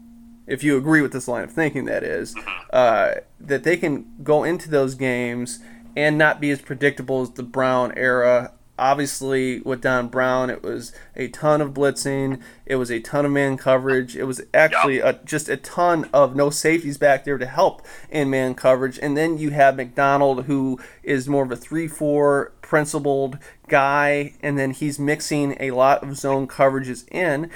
if 0.47 0.63
you 0.63 0.77
agree 0.77 1.01
with 1.01 1.13
this 1.13 1.27
line 1.27 1.43
of 1.43 1.51
thinking, 1.51 1.85
that 1.85 2.03
is, 2.03 2.35
uh, 2.71 3.15
that 3.39 3.63
they 3.63 3.77
can 3.77 4.11
go 4.23 4.43
into 4.43 4.69
those 4.69 4.95
games 4.95 5.59
and 5.95 6.17
not 6.17 6.41
be 6.41 6.49
as 6.49 6.61
predictable 6.61 7.21
as 7.21 7.31
the 7.31 7.43
Brown 7.43 7.93
era 7.95 8.53
obviously 8.79 9.59
with 9.59 9.81
Don 9.81 10.07
Brown, 10.07 10.49
it 10.49 10.63
was 10.63 10.91
a 11.15 11.27
ton 11.27 11.61
of 11.61 11.73
blitzing. 11.73 12.41
It 12.65 12.75
was 12.75 12.89
a 12.89 12.99
ton 12.99 13.25
of 13.25 13.31
man 13.31 13.57
coverage. 13.57 14.15
It 14.15 14.23
was 14.23 14.41
actually 14.53 14.99
a, 14.99 15.13
just 15.25 15.49
a 15.49 15.57
ton 15.57 16.09
of 16.13 16.35
no 16.35 16.49
safeties 16.49 16.97
back 16.97 17.25
there 17.25 17.37
to 17.37 17.45
help 17.45 17.85
in 18.09 18.29
man 18.29 18.55
coverage. 18.55 18.97
And 18.99 19.15
then 19.15 19.37
you 19.37 19.51
have 19.51 19.75
Macdonald, 19.75 20.45
who 20.45 20.79
is 21.03 21.27
more 21.27 21.43
of 21.43 21.51
a 21.51 21.55
3 21.55 21.87
4 21.87 22.53
principled 22.61 23.37
guy, 23.67 24.33
and 24.41 24.57
then 24.57 24.71
he's 24.71 24.97
mixing 24.97 25.57
a 25.59 25.71
lot 25.71 26.03
of 26.03 26.17
zone 26.17 26.47
coverages 26.47 27.07
in. 27.09 27.49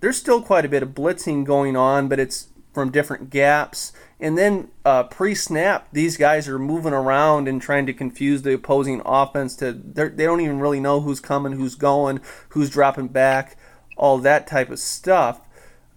There's 0.00 0.16
still 0.16 0.42
quite 0.42 0.64
a 0.64 0.68
bit 0.68 0.82
of 0.82 0.90
blitzing 0.90 1.44
going 1.44 1.76
on, 1.76 2.08
but 2.08 2.18
it's 2.18 2.48
from 2.72 2.90
different 2.90 3.30
gaps. 3.30 3.92
And 4.24 4.38
then 4.38 4.70
uh, 4.86 5.02
pre-snap, 5.02 5.88
these 5.92 6.16
guys 6.16 6.48
are 6.48 6.58
moving 6.58 6.94
around 6.94 7.46
and 7.46 7.60
trying 7.60 7.84
to 7.84 7.92
confuse 7.92 8.40
the 8.40 8.54
opposing 8.54 9.02
offense. 9.04 9.54
To 9.56 9.70
they 9.74 10.24
don't 10.24 10.40
even 10.40 10.60
really 10.60 10.80
know 10.80 11.02
who's 11.02 11.20
coming, 11.20 11.52
who's 11.52 11.74
going, 11.74 12.22
who's 12.48 12.70
dropping 12.70 13.08
back, 13.08 13.58
all 13.98 14.16
that 14.16 14.46
type 14.46 14.70
of 14.70 14.78
stuff. 14.78 15.46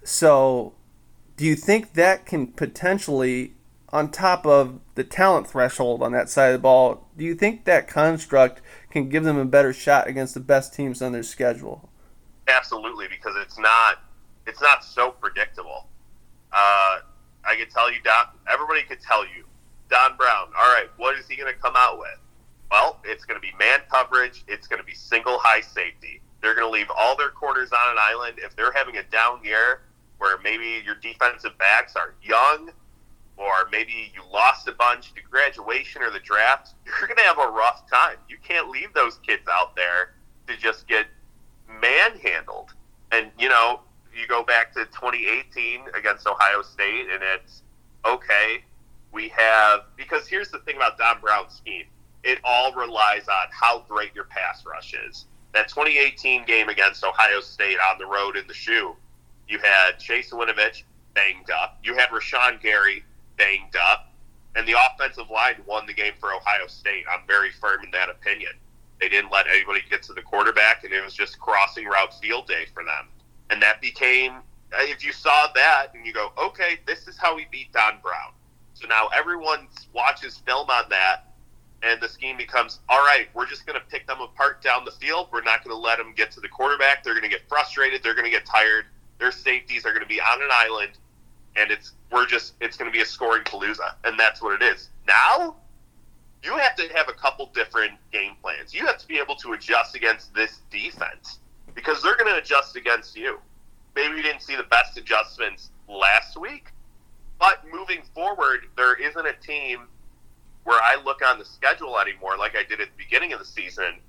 So, 0.03 0.73
do 1.37 1.45
you 1.45 1.55
think 1.55 1.93
that 1.93 2.25
can 2.25 2.47
potentially, 2.47 3.53
on 3.93 4.11
top 4.11 4.45
of 4.45 4.81
the 4.95 5.05
talent 5.05 5.47
threshold 5.47 6.03
on 6.03 6.11
that 6.11 6.29
side 6.29 6.47
of 6.47 6.53
the 6.53 6.59
ball, 6.59 7.07
do 7.15 7.23
you 7.23 7.33
think 7.33 7.63
that 7.63 7.87
construct 7.87 8.61
can 8.91 9.07
give 9.07 9.23
them 9.23 9.37
a 9.37 9.45
better 9.45 9.71
shot 9.71 10.05
against 10.05 10.33
the 10.33 10.41
best 10.41 10.73
teams 10.73 11.01
on 11.01 11.13
their 11.13 11.23
schedule? 11.23 11.89
Absolutely, 12.49 13.07
because 13.07 13.35
it's 13.37 13.57
not 13.57 13.99
it's 14.45 14.59
not 14.59 14.83
so 14.83 15.11
predictable. 15.11 15.87
Uh, 16.51 16.99
I 17.47 17.55
could 17.55 17.71
tell 17.71 17.91
you, 17.91 17.99
Don. 18.03 18.27
Everybody 18.51 18.83
could 18.83 19.01
tell 19.01 19.23
you, 19.23 19.45
Don 19.89 20.17
Brown. 20.17 20.47
All 20.57 20.73
right, 20.73 20.89
what 20.97 21.17
is 21.17 21.27
he 21.27 21.35
going 21.35 21.51
to 21.51 21.59
come 21.59 21.73
out 21.75 21.97
with? 21.97 22.19
Well, 22.69 22.99
it's 23.05 23.23
going 23.23 23.39
to 23.39 23.41
be 23.41 23.53
man 23.57 23.79
coverage. 23.89 24.43
It's 24.47 24.67
going 24.67 24.79
to 24.79 24.85
be 24.85 24.93
single 24.93 25.39
high 25.39 25.61
safety. 25.61 26.21
They're 26.41 26.53
going 26.53 26.67
to 26.67 26.71
leave 26.71 26.91
all 26.95 27.15
their 27.15 27.29
corners 27.29 27.71
on 27.71 27.91
an 27.91 27.97
island. 27.97 28.37
If 28.37 28.55
they're 28.55 28.73
having 28.73 28.97
a 28.97 29.03
down 29.03 29.43
year, 29.43 29.81
where 30.17 30.37
maybe 30.43 30.81
your 30.85 30.95
defensive 30.95 31.57
backs 31.57 31.95
are 31.95 32.15
young, 32.21 32.71
or 33.37 33.69
maybe 33.71 34.11
you 34.13 34.21
lost 34.31 34.67
a 34.67 34.71
bunch 34.73 35.13
to 35.13 35.21
graduation 35.21 36.01
or 36.01 36.11
the 36.11 36.19
draft, 36.19 36.73
you're 36.85 37.07
going 37.07 37.17
to 37.17 37.23
have 37.23 37.37
a 37.37 37.51
rough 37.51 37.89
time. 37.89 38.17
You 38.27 38.37
can't 38.43 38.69
leave 38.69 38.93
those 38.93 39.19
kids 39.25 39.43
out 39.49 39.75
there 39.75 40.15
to 40.47 40.57
just 40.57 40.87
get 40.87 41.05
manhandled. 41.81 42.73
And 43.11 43.31
you 43.39 43.47
know, 43.47 43.81
you 44.17 44.27
go 44.27 44.43
back 44.43 44.73
to 44.73 44.85
2018 44.85 45.81
against 45.95 46.27
Ohio 46.27 46.61
State, 46.61 47.07
and 47.11 47.21
it's 47.21 47.61
okay. 48.05 48.63
We 49.11 49.29
have 49.29 49.81
because 49.95 50.27
here's 50.27 50.49
the 50.49 50.59
thing 50.59 50.75
about 50.75 50.97
Don 50.97 51.21
Brown's 51.21 51.53
scheme: 51.53 51.85
it 52.23 52.39
all 52.43 52.73
relies 52.73 53.27
on 53.27 53.47
how 53.51 53.85
great 53.87 54.15
your 54.15 54.25
pass 54.25 54.65
rush 54.65 54.93
is. 55.07 55.25
That 55.53 55.69
2018 55.69 56.45
game 56.45 56.69
against 56.69 57.03
Ohio 57.03 57.39
State 57.39 57.77
on 57.91 57.97
the 57.97 58.05
road 58.05 58.35
in 58.35 58.47
the 58.47 58.53
shoe, 58.53 58.95
you 59.47 59.59
had 59.59 59.99
Chase 59.99 60.31
Winovich 60.31 60.83
banged 61.13 61.49
up, 61.49 61.79
you 61.83 61.95
had 61.95 62.09
Rashan 62.09 62.61
Gary 62.61 63.03
banged 63.37 63.75
up, 63.75 64.11
and 64.55 64.67
the 64.67 64.75
offensive 64.91 65.29
line 65.29 65.55
won 65.65 65.85
the 65.85 65.93
game 65.93 66.13
for 66.19 66.33
Ohio 66.33 66.67
State. 66.67 67.05
I'm 67.11 67.25
very 67.27 67.51
firm 67.51 67.83
in 67.83 67.91
that 67.91 68.09
opinion. 68.09 68.51
They 68.99 69.09
didn't 69.09 69.31
let 69.31 69.47
anybody 69.47 69.81
get 69.89 70.01
to 70.03 70.13
the 70.13 70.23
quarterback, 70.23 70.83
and 70.83 70.91
it 70.91 71.03
was 71.03 71.13
just 71.13 71.39
crossing 71.39 71.85
route 71.85 72.13
field 72.19 72.47
day 72.47 72.65
for 72.73 72.83
them 72.83 73.07
and 73.49 73.61
that 73.61 73.81
became 73.81 74.41
uh, 74.73 74.79
if 74.81 75.05
you 75.05 75.13
saw 75.13 75.47
that 75.55 75.87
and 75.93 76.05
you 76.05 76.13
go, 76.13 76.31
okay, 76.37 76.79
this 76.85 77.07
is 77.07 77.17
how 77.17 77.35
we 77.35 77.47
beat 77.51 77.71
Don 77.71 77.99
Brown. 78.01 78.33
So 78.73 78.87
now 78.87 79.07
everyone 79.15 79.67
watches 79.93 80.37
film 80.45 80.69
on 80.69 80.89
that, 80.89 81.33
and 81.83 82.01
the 82.01 82.09
scheme 82.09 82.37
becomes, 82.37 82.79
all 82.89 82.99
right, 82.99 83.27
we're 83.33 83.45
just 83.45 83.65
going 83.65 83.79
to 83.79 83.85
pick 83.85 84.05
them 84.07 84.19
apart 84.21 84.61
down 84.61 84.83
the 84.83 84.91
field. 84.91 85.29
We're 85.31 85.41
not 85.43 85.63
going 85.63 85.75
to 85.75 85.81
let 85.81 85.97
them 85.97 86.13
get 86.15 86.31
to 86.31 86.41
the 86.41 86.49
quarterback. 86.49 87.03
They're 87.03 87.13
going 87.13 87.23
to 87.23 87.29
get 87.29 87.47
frustrated. 87.47 88.03
They're 88.03 88.13
going 88.13 88.25
to 88.25 88.31
get 88.31 88.45
tired. 88.45 88.85
Their 89.19 89.31
safeties 89.31 89.85
are 89.85 89.91
going 89.91 90.03
to 90.03 90.07
be 90.07 90.19
on 90.19 90.41
an 90.41 90.49
island, 90.51 90.91
and 91.55 91.71
it's 91.71 91.93
we're 92.11 92.27
just 92.27 92.53
it's 92.61 92.77
going 92.77 92.91
to 92.91 92.95
be 92.95 93.01
a 93.01 93.05
scoring 93.05 93.43
palooza, 93.43 93.95
and 94.03 94.19
that's 94.19 94.41
what 94.41 94.61
it 94.61 94.63
is. 94.63 94.89
Now 95.07 95.55
you 96.43 96.55
have 96.55 96.75
to 96.75 96.87
have 96.93 97.09
a 97.09 97.13
couple 97.13 97.47
different 97.47 97.93
game 98.11 98.33
plans. 98.43 98.75
You 98.75 98.85
have 98.85 98.99
to 98.99 99.07
be 99.07 99.17
able 99.17 99.35
to 99.37 99.53
adjust 99.53 99.95
against 99.95 100.35
this 100.35 100.59
defense 100.69 101.39
because 101.77 102.01
they're 102.01 102.17
going 102.17 102.33
to 102.33 102.39
adjust 102.39 102.75
against 102.75 103.15
you. 103.15 103.37
Maybe 103.95 104.15
you 104.15 104.23
didn't 104.23 104.41
see 104.41 104.55
the 104.55 104.63
best 104.63 104.97
adjustments 104.97 105.69
last 105.87 106.35
week, 106.35 106.71
but 107.39 107.63
moving 107.71 108.01
forward, 108.15 108.61
there 108.75 108.95
isn't 108.95 109.27
a 109.27 109.33
team 109.33 109.81
where 110.63 110.81
I 110.81 110.99
look 111.05 111.21
on 111.23 111.37
the 111.37 111.45
schedule 111.45 111.99
anymore 111.99 112.35
like 112.35 112.55
I 112.55 112.63
did 112.63 112.81
at 112.81 112.87
the 112.87 113.03
beginning 113.03 113.31
of 113.31 113.37
the 113.37 113.45
season 113.45 113.99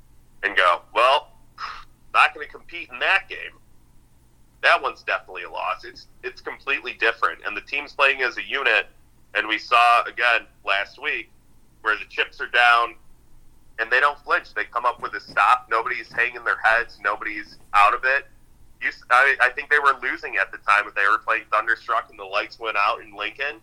and 0.43 0.57
go, 0.57 0.81
well, 0.95 1.33
not 2.15 2.35
going 2.35 2.47
to 2.47 2.51
compete 2.51 2.89
in 2.91 2.99
that 3.01 3.29
game. 3.29 3.61
That 4.63 4.83
one's 4.83 5.03
definitely 5.03 5.43
a 5.43 5.51
loss. 5.51 5.85
It's 5.85 6.07
it's 6.25 6.41
completely 6.41 6.95
different, 6.95 7.41
and 7.47 7.57
the 7.57 7.61
team's 7.61 7.93
playing 7.93 8.23
as 8.23 8.39
a 8.39 8.43
unit. 8.43 8.87
And 9.35 9.47
we 9.47 9.59
saw 9.59 10.03
again 10.05 10.47
last 10.65 11.01
week 11.01 11.31
where 11.83 11.97
the 11.97 12.07
chips 12.09 12.41
are 12.41 12.49
down. 12.49 12.95
And 13.79 13.91
they 13.91 14.01
don't 14.01 14.19
flinch. 14.21 14.55
They 14.55 14.65
come 14.65 14.85
up 14.85 15.01
with 15.01 15.15
a 15.15 15.21
stop. 15.21 15.69
Nobody's 15.71 16.11
hanging 16.13 16.45
their 16.45 16.59
heads. 16.59 16.99
Nobody's 17.03 17.59
out 17.75 17.95
of 17.95 18.05
it. 18.05 18.27
You, 18.83 18.91
I, 19.11 19.37
I 19.41 19.51
think 19.51 19.71
they 19.71 19.79
were 19.79 19.97
losing 20.03 20.37
at 20.37 20.53
the 20.53 20.59
time. 20.59 20.85
They 20.95 21.09
were 21.11 21.19
playing 21.19 21.45
Thunderstruck, 21.51 22.11
and 22.11 22.19
the 22.19 22.25
lights 22.25 22.59
went 22.59 22.77
out 22.77 23.01
in 23.01 23.15
Lincoln, 23.15 23.57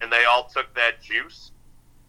and 0.00 0.12
they 0.12 0.24
all 0.24 0.44
took 0.44 0.72
that 0.74 1.02
juice, 1.02 1.50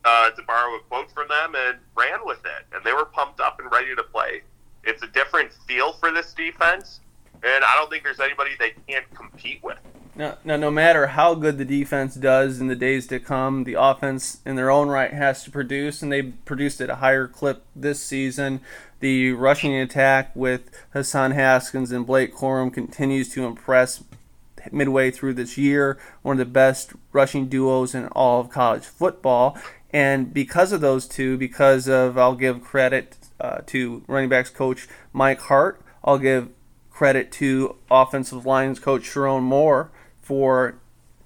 uh, 0.06 0.30
to 0.32 0.44
borrow 0.44 0.76
a 0.76 0.80
quote 0.82 1.12
from 1.12 1.28
them, 1.28 1.56
and 1.56 1.78
ran 1.96 2.20
with 2.24 2.46
it. 2.46 2.66
And 2.74 2.84
they 2.84 2.94
were 2.94 3.06
pumped 3.06 3.40
up 3.40 3.60
and 3.60 3.72
ready 3.72 3.96
to 3.96 4.04
play. 4.04 4.42
It's 4.84 5.02
a 5.04 5.08
different 5.08 5.52
feel 5.68 5.94
for 5.94 6.12
this 6.12 6.34
defense, 6.34 7.00
and 7.44 7.64
I 7.64 7.72
don't 7.76 7.90
think 7.90 8.04
there's 8.04 8.20
anybody 8.20 8.52
they 8.60 8.74
can't 8.88 9.06
compete 9.16 9.62
with. 9.64 9.80
Now, 10.18 10.38
now, 10.44 10.56
no 10.56 10.72
matter 10.72 11.08
how 11.08 11.36
good 11.36 11.60
the 11.60 11.66
defense 11.66 12.16
does 12.16 12.60
in 12.60 12.66
the 12.66 12.76
days 12.76 13.06
to 13.08 13.20
come, 13.20 13.66
the 13.66 13.76
offense 13.76 14.40
in 14.48 14.56
their 14.56 14.72
own 14.72 14.88
right 14.88 15.14
has 15.14 15.44
to 15.44 15.52
produce, 15.52 16.02
and 16.02 16.12
they 16.12 16.24
produced 16.24 16.82
at 16.82 16.90
a 16.90 16.96
higher 16.96 17.28
clip 17.28 17.64
this 17.76 18.02
season. 18.02 18.62
The 19.00 19.34
rushing 19.34 19.76
attack 19.76 20.36
with 20.36 20.72
Hassan 20.92 21.32
Haskins 21.32 21.92
and 21.92 22.04
Blake 22.04 22.34
Corum 22.34 22.74
continues 22.74 23.30
to 23.34 23.46
impress 23.46 24.04
midway 24.72 25.12
through 25.12 25.36
this 25.36 25.56
year. 25.56 26.00
One 26.24 26.34
of 26.34 26.40
the 26.40 26.52
best 26.52 26.94
rushing 27.12 27.48
duos 27.48 27.94
in 27.94 28.08
all 28.08 28.42
of 28.42 28.50
college 28.50 28.86
football. 28.86 29.56
And 29.92 30.34
because 30.34 30.72
of 30.72 30.82
those 30.82 31.08
two, 31.08 31.38
because 31.38 31.88
of, 31.88 32.18
I'll 32.18 32.36
give 32.36 32.64
credit 32.64 33.18
uh, 33.40 33.60
to 33.68 34.04
running 34.08 34.30
backs 34.30 34.50
coach 34.50 34.88
Mike 35.14 35.42
Hart, 35.42 35.80
I'll 36.04 36.18
give 36.18 36.50
credit 36.90 37.32
to 37.34 37.76
offensive 37.92 38.48
lines 38.48 38.80
coach 38.80 39.04
Sherrone 39.04 39.44
Moore 39.44 39.92
for 40.28 40.76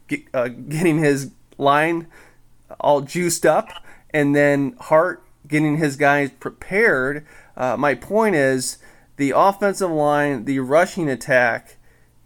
get, 0.07 0.21
uh, 0.33 0.47
getting 0.47 0.99
his 0.99 1.31
line 1.57 2.07
all 2.79 3.01
juiced 3.01 3.45
up, 3.45 3.69
and 4.11 4.35
then 4.35 4.75
Hart 4.79 5.23
getting 5.47 5.77
his 5.77 5.95
guys 5.95 6.29
prepared. 6.39 7.25
Uh, 7.57 7.75
my 7.77 7.95
point 7.95 8.35
is 8.35 8.77
the 9.17 9.33
offensive 9.35 9.89
line, 9.89 10.45
the 10.45 10.59
rushing 10.59 11.09
attack. 11.09 11.77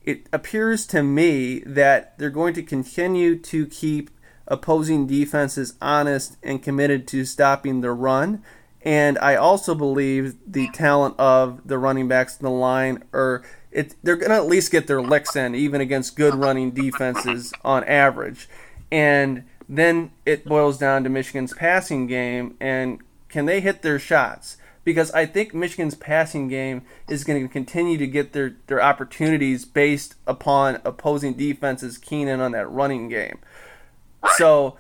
It 0.04 0.28
appears 0.34 0.86
to 0.88 1.02
me 1.02 1.60
that 1.62 2.18
they're 2.18 2.30
going 2.30 2.54
to 2.56 2.62
continue 2.62 3.38
to 3.40 3.66
keep 3.66 4.12
opposing 4.48 5.08
defenses 5.08 5.74
honest 5.82 6.38
and 6.44 6.62
committed 6.62 7.08
to 7.08 7.26
stopping 7.26 7.82
the 7.82 7.92
run. 7.92 8.44
And 8.82 9.18
I 9.18 9.36
also 9.36 9.74
believe 9.74 10.36
the 10.46 10.70
talent 10.74 11.16
of 11.18 11.68
the 11.68 11.80
running 11.80 12.08
backs 12.08 12.38
in 12.38 12.44
the 12.44 12.52
line 12.52 13.04
are 13.14 13.44
it, 13.76 13.94
they're 14.02 14.16
going 14.16 14.32
to 14.32 14.38
at 14.38 14.48
least 14.48 14.72
get 14.72 14.88
their 14.88 15.02
licks 15.02 15.36
in, 15.36 15.54
even 15.54 15.82
against 15.82 16.16
good 16.16 16.34
running 16.34 16.72
defenses 16.72 17.54
on 17.64 17.84
average. 17.84 18.48
And 18.90 19.44
then 19.68 20.12
it 20.26 20.46
boils 20.46 20.78
down 20.78 21.04
to 21.04 21.10
Michigan's 21.10 21.54
passing 21.54 22.08
game 22.08 22.56
and 22.62 23.00
can 23.28 23.46
they 23.46 23.60
hit 23.60 23.82
their 23.82 24.00
shots? 24.00 24.56
Because 24.86 25.12
I 25.12 25.26
think 25.26 25.54
Michigan's 25.54 25.96
passing 25.96 26.48
game 26.48 26.84
is 27.10 27.26
going 27.26 27.46
to 27.46 27.52
continue 27.52 27.98
to 27.98 28.08
get 28.08 28.32
their, 28.32 28.56
their 28.68 28.82
opportunities 28.82 29.66
based 29.66 30.16
upon 30.26 30.80
opposing 30.86 31.34
defenses 31.34 31.98
keen 31.98 32.30
in 32.30 32.40
on 32.40 32.54
that 32.54 32.72
running 32.72 33.10
game. 33.10 33.40
So 34.38 34.78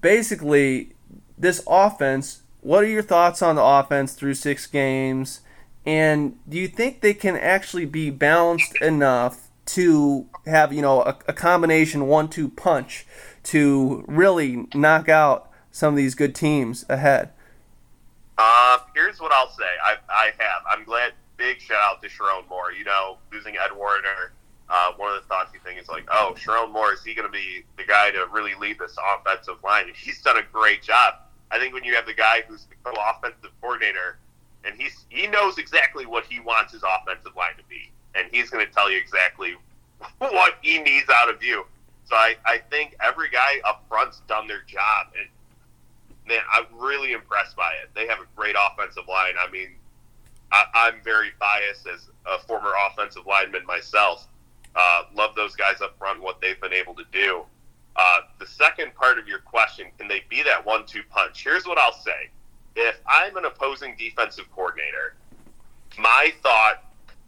basically, 0.00 0.92
this 1.36 1.62
offense, 1.66 2.42
what 2.62 2.84
are 2.84 2.88
your 2.88 3.02
thoughts 3.02 3.42
on 3.42 3.56
the 3.56 3.62
offense 3.62 4.14
through 4.14 4.34
six 4.34 4.66
games? 4.66 5.42
And 5.86 6.38
do 6.48 6.58
you 6.58 6.68
think 6.68 7.00
they 7.00 7.14
can 7.14 7.36
actually 7.36 7.86
be 7.86 8.10
balanced 8.10 8.76
enough 8.82 9.48
to 9.66 10.26
have, 10.46 10.72
you 10.72 10.82
know, 10.82 11.02
a, 11.02 11.16
a 11.28 11.32
combination 11.32 12.06
one-two 12.06 12.50
punch 12.50 13.06
to 13.44 14.04
really 14.06 14.66
knock 14.74 15.08
out 15.08 15.50
some 15.70 15.94
of 15.94 15.96
these 15.96 16.14
good 16.14 16.34
teams 16.34 16.84
ahead? 16.88 17.30
Uh, 18.36 18.78
here's 18.94 19.20
what 19.20 19.32
I'll 19.32 19.50
say. 19.50 19.64
I, 19.84 19.96
I 20.08 20.30
have. 20.38 20.62
I'm 20.70 20.84
glad. 20.84 21.12
Big 21.36 21.60
shout 21.60 21.78
out 21.82 22.02
to 22.02 22.08
Sherrone 22.08 22.48
Moore. 22.48 22.72
You 22.72 22.84
know, 22.84 23.16
losing 23.32 23.56
Ed 23.56 23.74
Warinner. 23.74 24.32
Uh, 24.68 24.92
one 24.96 25.14
of 25.14 25.22
the 25.22 25.26
thoughts 25.26 25.50
you 25.52 25.60
think 25.64 25.80
is 25.80 25.88
like, 25.88 26.06
oh, 26.12 26.34
Sherrone 26.36 26.70
Moore 26.70 26.92
is 26.92 27.02
he 27.02 27.14
going 27.14 27.26
to 27.26 27.32
be 27.32 27.64
the 27.76 27.84
guy 27.84 28.10
to 28.10 28.26
really 28.30 28.54
lead 28.60 28.78
this 28.78 28.96
offensive 29.14 29.56
line? 29.64 29.86
And 29.88 29.96
he's 29.96 30.22
done 30.22 30.36
a 30.36 30.42
great 30.52 30.82
job. 30.82 31.14
I 31.50 31.58
think 31.58 31.74
when 31.74 31.82
you 31.82 31.94
have 31.94 32.06
the 32.06 32.14
guy 32.14 32.44
who's 32.46 32.66
the 32.66 32.76
co-offensive 32.84 33.50
coordinator 33.60 34.18
and 34.64 34.74
he's 34.80 35.04
he 35.08 35.26
knows 35.26 35.58
exactly 35.58 36.06
what 36.06 36.24
he 36.24 36.40
wants 36.40 36.72
his 36.72 36.82
offensive 36.82 37.34
line 37.36 37.56
to 37.56 37.64
be, 37.68 37.90
and 38.14 38.28
he's 38.30 38.50
going 38.50 38.64
to 38.66 38.72
tell 38.72 38.90
you 38.90 38.98
exactly 38.98 39.54
what 40.18 40.54
he 40.62 40.78
needs 40.78 41.08
out 41.10 41.30
of 41.30 41.42
you. 41.42 41.64
So 42.04 42.16
I, 42.16 42.34
I 42.44 42.58
think 42.70 42.96
every 43.00 43.30
guy 43.30 43.60
up 43.64 43.84
front's 43.88 44.20
done 44.26 44.48
their 44.48 44.62
job, 44.66 45.08
and 45.18 45.28
man, 46.26 46.40
I'm 46.52 46.66
really 46.76 47.12
impressed 47.12 47.56
by 47.56 47.72
it. 47.82 47.90
They 47.94 48.06
have 48.06 48.18
a 48.18 48.26
great 48.36 48.56
offensive 48.58 49.06
line. 49.08 49.34
I 49.40 49.50
mean, 49.50 49.70
I, 50.52 50.64
I'm 50.74 50.94
very 51.04 51.30
biased 51.38 51.86
as 51.86 52.08
a 52.26 52.38
former 52.40 52.72
offensive 52.88 53.26
lineman 53.26 53.64
myself. 53.64 54.26
Uh, 54.74 55.02
love 55.14 55.34
those 55.34 55.54
guys 55.56 55.80
up 55.80 55.98
front, 55.98 56.20
what 56.20 56.40
they've 56.40 56.60
been 56.60 56.72
able 56.72 56.94
to 56.94 57.04
do. 57.12 57.44
Uh, 57.96 58.20
the 58.38 58.46
second 58.46 58.94
part 58.94 59.18
of 59.18 59.26
your 59.26 59.40
question, 59.40 59.86
can 59.98 60.08
they 60.08 60.22
be 60.28 60.42
that 60.42 60.64
one-two 60.64 61.02
punch? 61.10 61.42
Here's 61.42 61.66
what 61.66 61.78
I'll 61.78 61.92
say 61.92 62.30
if 62.76 62.96
I'm 63.06 63.36
an 63.36 63.44
opposing 63.44 63.96
defensive 63.98 64.46
coordinator, 64.54 65.14
my 65.98 66.32
thought 66.42 66.84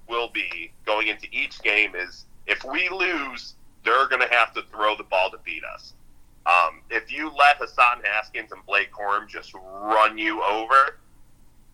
will 0.09 0.29
be 0.29 0.73
going 0.85 1.09
into 1.09 1.27
each 1.33 1.63
game 1.63 1.95
is 1.95 2.25
if 2.47 2.65
we 2.65 2.89
lose, 2.89 3.55
they're 3.85 4.09
going 4.09 4.21
to 4.21 4.33
have 4.35 4.53
to 4.55 4.63
throw 4.71 4.97
the 4.97 5.05
ball 5.05 5.31
to 5.31 5.39
beat 5.45 5.63
us. 5.65 5.95
Um, 6.45 6.83
if 6.91 7.13
you 7.13 7.31
let 7.31 7.57
Hassan 7.59 8.03
Haskins 8.03 8.51
and 8.53 8.65
Blake 8.67 8.93
Corum 8.93 9.29
just 9.29 9.55
run 9.55 10.19
you 10.19 10.43
over, 10.43 10.99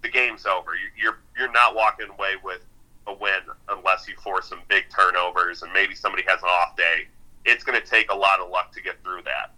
the 0.02 0.09
game's 0.09 0.46
over. 0.46 0.72
You're 0.96 1.18
you're 1.38 1.50
not 1.52 1.74
walking 1.74 2.09
away 2.11 2.35
with 2.42 2.61
a 3.07 3.14
win 3.14 3.40
unless 3.70 4.07
you 4.07 4.14
force 4.22 4.48
some 4.48 4.61
big 4.68 4.85
turnovers 4.94 5.62
and 5.62 5.72
maybe 5.72 5.94
somebody 5.94 6.22
has 6.26 6.42
an 6.42 6.48
off 6.48 6.76
day. 6.76 7.07
It's 7.44 7.64
going 7.64 7.81
to 7.81 7.87
take 7.87 8.12
a 8.12 8.14
lot 8.14 8.40
of 8.40 8.50
luck 8.50 8.72
to 8.72 8.83
get 8.83 9.02
through 9.02 9.22
that. 9.22 9.52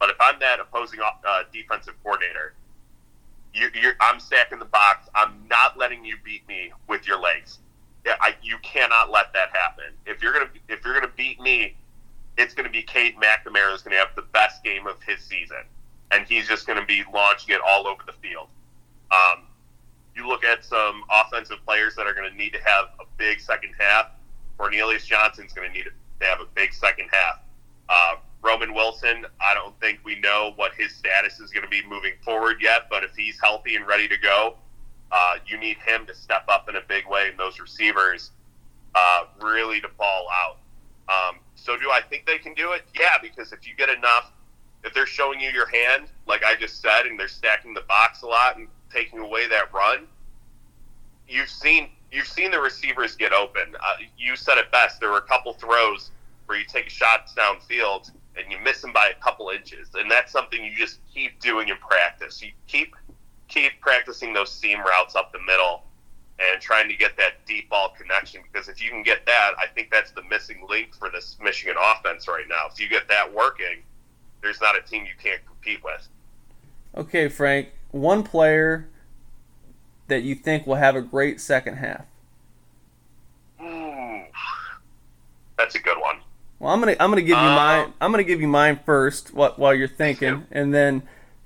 But 0.00 0.10
if 0.10 0.16
I'm 0.20 0.38
that 0.40 0.58
opposing 0.60 1.00
uh, 1.00 1.42
defensive 1.52 1.94
coordinator, 2.02 2.54
you, 3.54 3.92
I'm 4.00 4.20
stacking 4.20 4.58
the 4.58 4.64
box. 4.64 5.08
I'm 5.14 5.46
not 5.48 5.78
letting 5.78 6.04
you 6.04 6.16
beat 6.24 6.46
me 6.48 6.72
with 6.86 7.06
your 7.06 7.20
legs. 7.20 7.58
I, 8.06 8.34
you 8.42 8.56
cannot 8.62 9.10
let 9.10 9.32
that 9.34 9.50
happen. 9.50 9.92
If 10.06 10.22
you're 10.22 10.32
gonna 10.32 10.48
if 10.68 10.84
you're 10.84 10.94
gonna 10.94 11.12
beat 11.16 11.40
me, 11.40 11.76
it's 12.36 12.54
gonna 12.54 12.70
be 12.70 12.82
Cade 12.82 13.16
McNamara 13.16 13.74
is 13.74 13.82
gonna 13.82 13.96
have 13.96 14.14
the 14.16 14.22
best 14.22 14.62
game 14.64 14.86
of 14.86 15.02
his 15.02 15.20
season, 15.20 15.64
and 16.10 16.26
he's 16.26 16.48
just 16.48 16.66
gonna 16.66 16.86
be 16.86 17.02
launching 17.12 17.54
it 17.54 17.60
all 17.66 17.86
over 17.86 18.02
the 18.06 18.12
field. 18.12 18.48
Um, 19.10 19.44
you 20.14 20.26
look 20.26 20.44
at 20.44 20.64
some 20.64 21.02
offensive 21.10 21.58
players 21.66 21.94
that 21.96 22.06
are 22.06 22.14
gonna 22.14 22.34
need 22.34 22.52
to 22.54 22.60
have 22.64 22.86
a 23.00 23.04
big 23.16 23.40
second 23.40 23.74
half. 23.78 24.06
Cornelius 24.56 25.04
Johnson's 25.04 25.52
gonna 25.52 25.68
need 25.68 25.84
to 25.84 26.26
have 26.26 26.40
a 26.40 26.46
big 26.54 26.72
second 26.72 27.08
half. 27.10 27.40
Uh, 27.88 28.16
Roman 28.42 28.72
Wilson, 28.72 29.26
I 29.40 29.54
don't 29.54 29.78
think 29.80 30.00
we 30.04 30.18
know 30.20 30.52
what 30.56 30.72
his 30.74 30.94
status 30.94 31.40
is 31.40 31.50
going 31.50 31.64
to 31.64 31.70
be 31.70 31.82
moving 31.88 32.12
forward 32.24 32.58
yet, 32.60 32.82
but 32.88 33.02
if 33.02 33.14
he's 33.16 33.38
healthy 33.40 33.76
and 33.76 33.86
ready 33.86 34.06
to 34.08 34.16
go, 34.16 34.54
uh, 35.10 35.36
you 35.46 35.58
need 35.58 35.78
him 35.78 36.06
to 36.06 36.14
step 36.14 36.44
up 36.48 36.68
in 36.68 36.76
a 36.76 36.82
big 36.86 37.06
way, 37.08 37.28
and 37.28 37.38
those 37.38 37.58
receivers 37.58 38.30
uh, 38.94 39.24
really 39.40 39.80
to 39.80 39.88
ball 39.98 40.26
out. 40.44 40.58
Um, 41.08 41.38
so, 41.54 41.76
do 41.76 41.90
I 41.90 42.00
think 42.00 42.26
they 42.26 42.38
can 42.38 42.54
do 42.54 42.72
it? 42.72 42.82
Yeah, 42.98 43.16
because 43.20 43.52
if 43.52 43.66
you 43.66 43.74
get 43.74 43.88
enough, 43.88 44.30
if 44.84 44.94
they're 44.94 45.06
showing 45.06 45.40
you 45.40 45.50
your 45.50 45.68
hand, 45.68 46.08
like 46.26 46.44
I 46.44 46.54
just 46.54 46.80
said, 46.80 47.06
and 47.06 47.18
they're 47.18 47.28
stacking 47.28 47.74
the 47.74 47.82
box 47.82 48.22
a 48.22 48.26
lot 48.26 48.58
and 48.58 48.68
taking 48.92 49.18
away 49.18 49.48
that 49.48 49.72
run, 49.72 50.06
you've 51.26 51.48
seen 51.48 51.88
you've 52.12 52.26
seen 52.26 52.50
the 52.50 52.60
receivers 52.60 53.16
get 53.16 53.32
open. 53.32 53.74
Uh, 53.74 53.96
you 54.16 54.36
said 54.36 54.58
it 54.58 54.70
best. 54.70 55.00
There 55.00 55.10
were 55.10 55.18
a 55.18 55.22
couple 55.22 55.52
throws 55.54 56.10
where 56.46 56.58
you 56.58 56.64
take 56.64 56.88
shots 56.88 57.34
downfield 57.34 58.10
and 58.38 58.50
you 58.50 58.58
miss 58.62 58.80
them 58.80 58.92
by 58.92 59.12
a 59.16 59.22
couple 59.22 59.50
inches, 59.50 59.88
and 59.94 60.10
that's 60.10 60.32
something 60.32 60.62
you 60.64 60.74
just 60.76 61.00
keep 61.12 61.40
doing 61.40 61.68
in 61.68 61.76
practice. 61.76 62.42
You 62.42 62.50
keep 62.66 62.94
keep 63.48 63.80
practicing 63.80 64.32
those 64.32 64.52
seam 64.52 64.78
routes 64.80 65.16
up 65.16 65.32
the 65.32 65.40
middle 65.46 65.84
and 66.38 66.60
trying 66.60 66.88
to 66.88 66.94
get 66.94 67.16
that 67.16 67.44
deep 67.46 67.68
ball 67.68 67.92
connection 67.98 68.42
because 68.50 68.68
if 68.68 68.82
you 68.82 68.90
can 68.90 69.02
get 69.02 69.26
that, 69.26 69.52
I 69.58 69.66
think 69.66 69.90
that's 69.90 70.12
the 70.12 70.22
missing 70.24 70.64
link 70.68 70.94
for 70.94 71.10
this 71.10 71.36
Michigan 71.42 71.76
offense 71.80 72.28
right 72.28 72.44
now. 72.48 72.68
If 72.72 72.80
you 72.80 72.88
get 72.88 73.08
that 73.08 73.32
working, 73.32 73.82
there's 74.42 74.60
not 74.60 74.76
a 74.76 74.82
team 74.82 75.04
you 75.04 75.14
can't 75.20 75.44
compete 75.46 75.82
with. 75.82 76.06
Okay, 76.96 77.28
Frank, 77.28 77.70
one 77.90 78.22
player 78.22 78.88
that 80.06 80.22
you 80.22 80.34
think 80.34 80.66
will 80.66 80.76
have 80.76 80.94
a 80.96 81.02
great 81.02 81.40
second 81.40 81.76
half. 81.76 82.04
Ooh, 83.60 84.22
that's 85.56 85.74
a 85.74 85.80
good 85.80 85.98
one. 85.98 86.20
Well, 86.58 86.72
I'm 86.72 86.80
gonna 86.80 86.96
I'm 86.98 87.10
gonna 87.10 87.22
give 87.22 87.30
you 87.30 87.36
uh, 87.36 87.54
mine. 87.54 87.92
I'm 88.00 88.10
gonna 88.10 88.24
give 88.24 88.40
you 88.40 88.48
mine 88.48 88.80
first. 88.84 89.32
What 89.32 89.58
while 89.58 89.74
you're 89.74 89.88
thinking, 89.88 90.46
and 90.50 90.74
then 90.74 91.02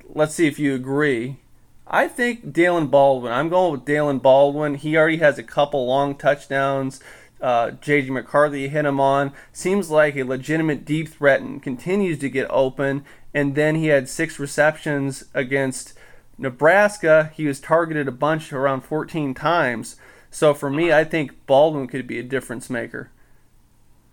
let's 0.08 0.34
see 0.34 0.46
if 0.46 0.58
you 0.58 0.74
agree. 0.74 1.38
I 1.86 2.08
think 2.08 2.52
Daylen 2.52 2.90
Baldwin. 2.90 3.32
I'm 3.32 3.48
going 3.48 3.72
with 3.72 3.84
Daylen 3.84 4.22
Baldwin. 4.22 4.76
He 4.76 4.96
already 4.96 5.18
has 5.18 5.38
a 5.38 5.42
couple 5.42 5.86
long 5.86 6.14
touchdowns. 6.14 7.00
Uh, 7.40 7.72
J.J. 7.72 8.10
McCarthy 8.10 8.68
hit 8.68 8.84
him 8.84 9.00
on. 9.00 9.32
Seems 9.52 9.90
like 9.90 10.16
a 10.16 10.22
legitimate 10.22 10.84
deep 10.84 11.08
threat 11.08 11.40
and 11.40 11.60
continues 11.60 12.20
to 12.20 12.30
get 12.30 12.46
open. 12.48 13.04
And 13.34 13.56
then 13.56 13.74
he 13.74 13.88
had 13.88 14.08
six 14.08 14.38
receptions 14.38 15.24
against 15.34 15.94
Nebraska, 16.38 17.30
he 17.34 17.46
was 17.46 17.60
targeted 17.60 18.08
a 18.08 18.12
bunch 18.12 18.52
around 18.52 18.82
14 18.82 19.34
times. 19.34 19.96
So 20.30 20.54
for 20.54 20.70
me, 20.70 20.92
I 20.92 21.04
think 21.04 21.46
Baldwin 21.46 21.86
could 21.86 22.06
be 22.06 22.18
a 22.18 22.22
difference 22.22 22.70
maker. 22.70 23.10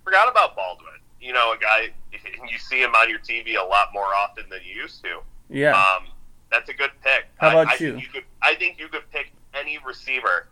Forgot 0.03 0.29
about 0.29 0.55
Baldwin. 0.55 0.88
You 1.21 1.33
know, 1.33 1.53
a 1.53 1.57
guy 1.57 1.89
you 2.11 2.57
see 2.57 2.81
him 2.81 2.95
on 2.95 3.09
your 3.09 3.19
TV 3.19 3.61
a 3.61 3.65
lot 3.65 3.89
more 3.93 4.15
often 4.15 4.45
than 4.49 4.59
you 4.63 4.81
used 4.81 5.03
to. 5.03 5.19
Yeah. 5.49 5.71
Um, 5.71 6.07
that's 6.51 6.69
a 6.69 6.73
good 6.73 6.91
pick. 7.03 7.25
How 7.37 7.49
about 7.51 7.67
I, 7.67 7.71
I 7.71 7.73
you? 7.79 7.91
Think 7.93 8.03
you 8.03 8.09
could, 8.09 8.23
I 8.41 8.55
think 8.55 8.79
you 8.79 8.87
could 8.87 9.09
pick 9.11 9.31
any 9.53 9.77
receiver 9.85 10.47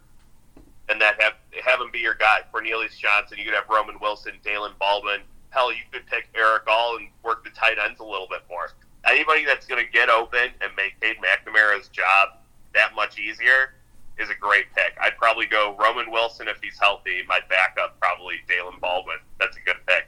and 0.89 1.01
that 1.01 1.21
have 1.21 1.33
have 1.63 1.81
him 1.81 1.91
be 1.91 1.99
your 1.99 2.13
guy. 2.13 2.39
Cornelius 2.51 2.97
Johnson. 2.97 3.37
You 3.37 3.45
could 3.45 3.53
have 3.53 3.67
Roman 3.69 3.99
Wilson, 3.99 4.33
Daylen 4.43 4.77
Baldwin. 4.79 5.21
Hell, 5.49 5.71
you 5.71 5.81
could 5.91 6.05
pick 6.07 6.29
Erick 6.35 6.63
All 6.67 6.97
and 6.97 7.07
work 7.23 7.43
the 7.43 7.49
tight 7.51 7.77
ends 7.83 7.99
a 7.99 8.03
little 8.03 8.27
bit 8.29 8.41
more. 8.49 8.69
Anybody 9.05 9.45
that's 9.45 9.65
going 9.65 9.83
to 9.83 9.91
get 9.91 10.09
open 10.09 10.51
and 10.61 10.71
make 10.75 10.99
Cade 10.99 11.17
McNamara's 11.17 11.87
job 11.87 12.39
that 12.73 12.93
much 12.95 13.17
easier 13.17 13.73
is 14.17 14.29
a 14.29 14.35
great 14.35 14.65
pick. 14.75 14.93
I'd 15.01 15.17
probably 15.17 15.45
go 15.45 15.75
Roman 15.79 16.11
Wilson 16.11 16.47
if 16.47 16.59
he's 16.61 16.77
healthy. 16.79 17.21
My 17.27 17.39
backup 17.49 17.99
probably 17.99 18.35
Daylen 18.49 18.79
Baldwin. 18.79 19.17
That's 19.39 19.55
a 19.55 19.61
good 19.61 19.77
pick. 19.85 20.07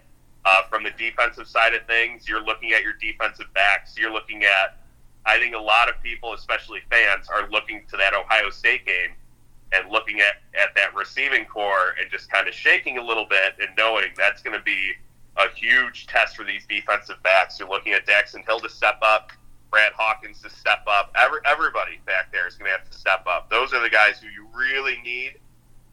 Uh, 0.50 0.64
from 0.68 0.82
the 0.82 0.90
defensive 0.98 1.48
side 1.48 1.76
of 1.76 1.86
things, 1.86 2.28
you're 2.28 2.44
looking 2.44 2.72
at 2.72 2.82
your 2.82 2.94
defensive 2.94 3.46
backs. 3.54 3.96
You're 3.96 4.12
looking 4.12 4.44
at, 4.46 4.80
I 5.24 5.38
think 5.38 5.54
a 5.54 5.60
lot 5.60 5.90
of 5.90 6.02
people, 6.02 6.34
especially 6.34 6.80
fans, 6.90 7.28
are 7.30 7.48
looking 7.52 7.84
to 7.92 7.98
that 7.98 8.16
Ohio 8.16 8.50
State 8.50 8.84
game 8.84 9.12
and 9.74 9.92
looking 9.92 10.22
at, 10.22 10.42
at 10.60 10.74
that 10.76 10.96
receiving 10.96 11.46
core 11.46 11.94
and 12.02 12.10
just 12.10 12.32
kind 12.32 12.48
of 12.48 12.56
shaking 12.56 12.98
a 12.98 13.04
little 13.04 13.28
bit 13.30 13.54
and 13.62 13.70
knowing 13.78 14.08
that's 14.18 14.42
going 14.42 14.58
to 14.58 14.64
be 14.64 14.94
a 15.38 15.50
huge 15.56 16.08
test 16.08 16.36
for 16.36 16.44
these 16.44 16.66
defensive 16.68 17.22
backs. 17.22 17.60
You're 17.60 17.70
looking 17.70 17.94
at 17.94 18.08
Daxton 18.08 18.44
Hill 18.44 18.60
to 18.62 18.70
step 18.70 18.98
up, 19.04 19.32
Brad 19.70 19.92
Hawkins 19.96 20.42
to 20.42 20.50
step 20.50 20.84
up. 20.88 21.12
Every, 21.16 21.42
everybody 21.46 22.00
back 22.08 22.32
there 22.32 22.48
is 22.48 22.56
going 22.56 22.72
to 22.72 22.76
have 22.76 22.90
to 22.90 22.98
step 22.98 23.24
up. 23.28 23.52
Those 23.52 23.72
are 23.72 23.84
the 23.84 23.90
guys 23.90 24.20
who 24.20 24.30
you 24.30 24.48
really 24.58 24.98
need 25.04 25.34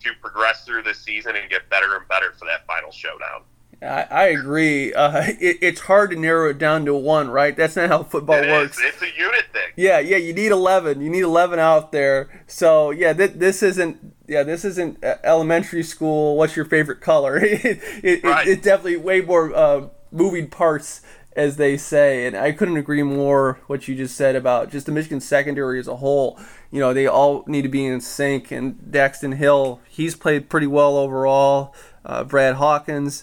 to 0.00 0.12
progress 0.22 0.64
through 0.64 0.84
this 0.84 0.98
season 0.98 1.36
and 1.36 1.50
get 1.50 1.68
better 1.68 1.94
and 1.94 2.08
better 2.08 2.32
for 2.38 2.46
that 2.46 2.66
final 2.66 2.90
showdown. 2.90 3.42
I, 3.82 4.06
I 4.10 4.24
agree. 4.28 4.92
Uh, 4.94 5.22
it, 5.40 5.58
it's 5.60 5.80
hard 5.82 6.10
to 6.10 6.16
narrow 6.16 6.50
it 6.50 6.58
down 6.58 6.84
to 6.86 6.94
one, 6.94 7.28
right? 7.30 7.56
That's 7.56 7.76
not 7.76 7.88
how 7.88 8.02
football 8.02 8.36
It 8.36 8.48
works. 8.50 8.78
is. 8.78 8.84
It's 8.84 9.02
a 9.02 9.18
unit 9.18 9.44
thing. 9.52 9.68
Yeah, 9.76 9.98
yeah. 9.98 10.16
You 10.16 10.32
need 10.32 10.52
eleven. 10.52 11.00
You 11.00 11.10
need 11.10 11.22
eleven 11.22 11.58
out 11.58 11.92
there. 11.92 12.42
So 12.46 12.90
yeah, 12.90 13.12
th- 13.12 13.32
this 13.34 13.62
isn't. 13.62 14.14
Yeah, 14.28 14.42
this 14.42 14.64
isn't 14.64 15.04
uh, 15.04 15.16
elementary 15.22 15.82
school. 15.84 16.36
What's 16.36 16.56
your 16.56 16.64
favorite 16.64 17.00
color? 17.00 17.38
it, 17.42 17.80
it, 18.02 18.24
Right. 18.24 18.46
it, 18.46 18.52
it's 18.52 18.62
definitely 18.64 18.96
way 18.96 19.20
more 19.20 19.54
uh, 19.54 19.88
moving 20.10 20.48
parts, 20.48 21.00
as 21.36 21.58
they 21.58 21.76
say. 21.76 22.26
And 22.26 22.36
I 22.36 22.50
couldn't 22.52 22.76
agree 22.76 23.04
more. 23.04 23.60
What 23.68 23.86
you 23.86 23.94
just 23.94 24.16
said 24.16 24.34
about 24.34 24.70
just 24.72 24.86
the 24.86 24.92
Michigan 24.92 25.20
secondary 25.20 25.78
as 25.78 25.86
a 25.86 25.96
whole. 25.96 26.40
You 26.72 26.80
know, 26.80 26.92
they 26.92 27.06
all 27.06 27.44
need 27.46 27.62
to 27.62 27.68
be 27.68 27.84
in 27.86 28.00
sync. 28.00 28.50
And 28.50 28.78
Daxton 28.90 29.36
Hill, 29.36 29.80
he's 29.88 30.16
played 30.16 30.48
pretty 30.48 30.66
well 30.66 30.96
overall. 30.96 31.72
Uh, 32.04 32.24
Brad 32.24 32.54
Hawkins. 32.56 33.22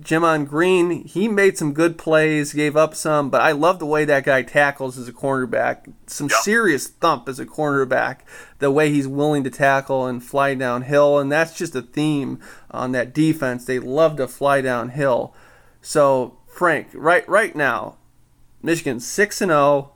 Gemon 0.00 0.46
Green, 0.46 1.04
he 1.04 1.28
made 1.28 1.58
some 1.58 1.72
good 1.72 1.98
plays, 1.98 2.52
gave 2.52 2.76
up 2.76 2.94
some, 2.94 3.30
but 3.30 3.40
I 3.40 3.52
love 3.52 3.78
the 3.78 3.86
way 3.86 4.04
that 4.04 4.24
guy 4.24 4.42
tackles 4.42 4.98
as 4.98 5.08
a 5.08 5.12
cornerback. 5.12 5.92
Some 6.06 6.28
serious 6.28 6.88
thump 6.88 7.28
as 7.28 7.38
a 7.38 7.46
cornerback. 7.46 8.20
The 8.58 8.70
way 8.70 8.90
he's 8.90 9.08
willing 9.08 9.44
to 9.44 9.50
tackle 9.50 10.06
and 10.06 10.22
fly 10.22 10.54
downhill, 10.54 11.18
and 11.18 11.30
that's 11.30 11.56
just 11.56 11.74
a 11.74 11.82
theme 11.82 12.40
on 12.70 12.92
that 12.92 13.12
defense. 13.12 13.64
They 13.64 13.78
love 13.78 14.16
to 14.16 14.28
fly 14.28 14.60
downhill. 14.60 15.34
So, 15.80 16.38
Frank, 16.46 16.88
right 16.92 17.28
right 17.28 17.54
now, 17.54 17.96
Michigan 18.62 19.00
six 19.00 19.40
and 19.40 19.50
zero. 19.50 19.92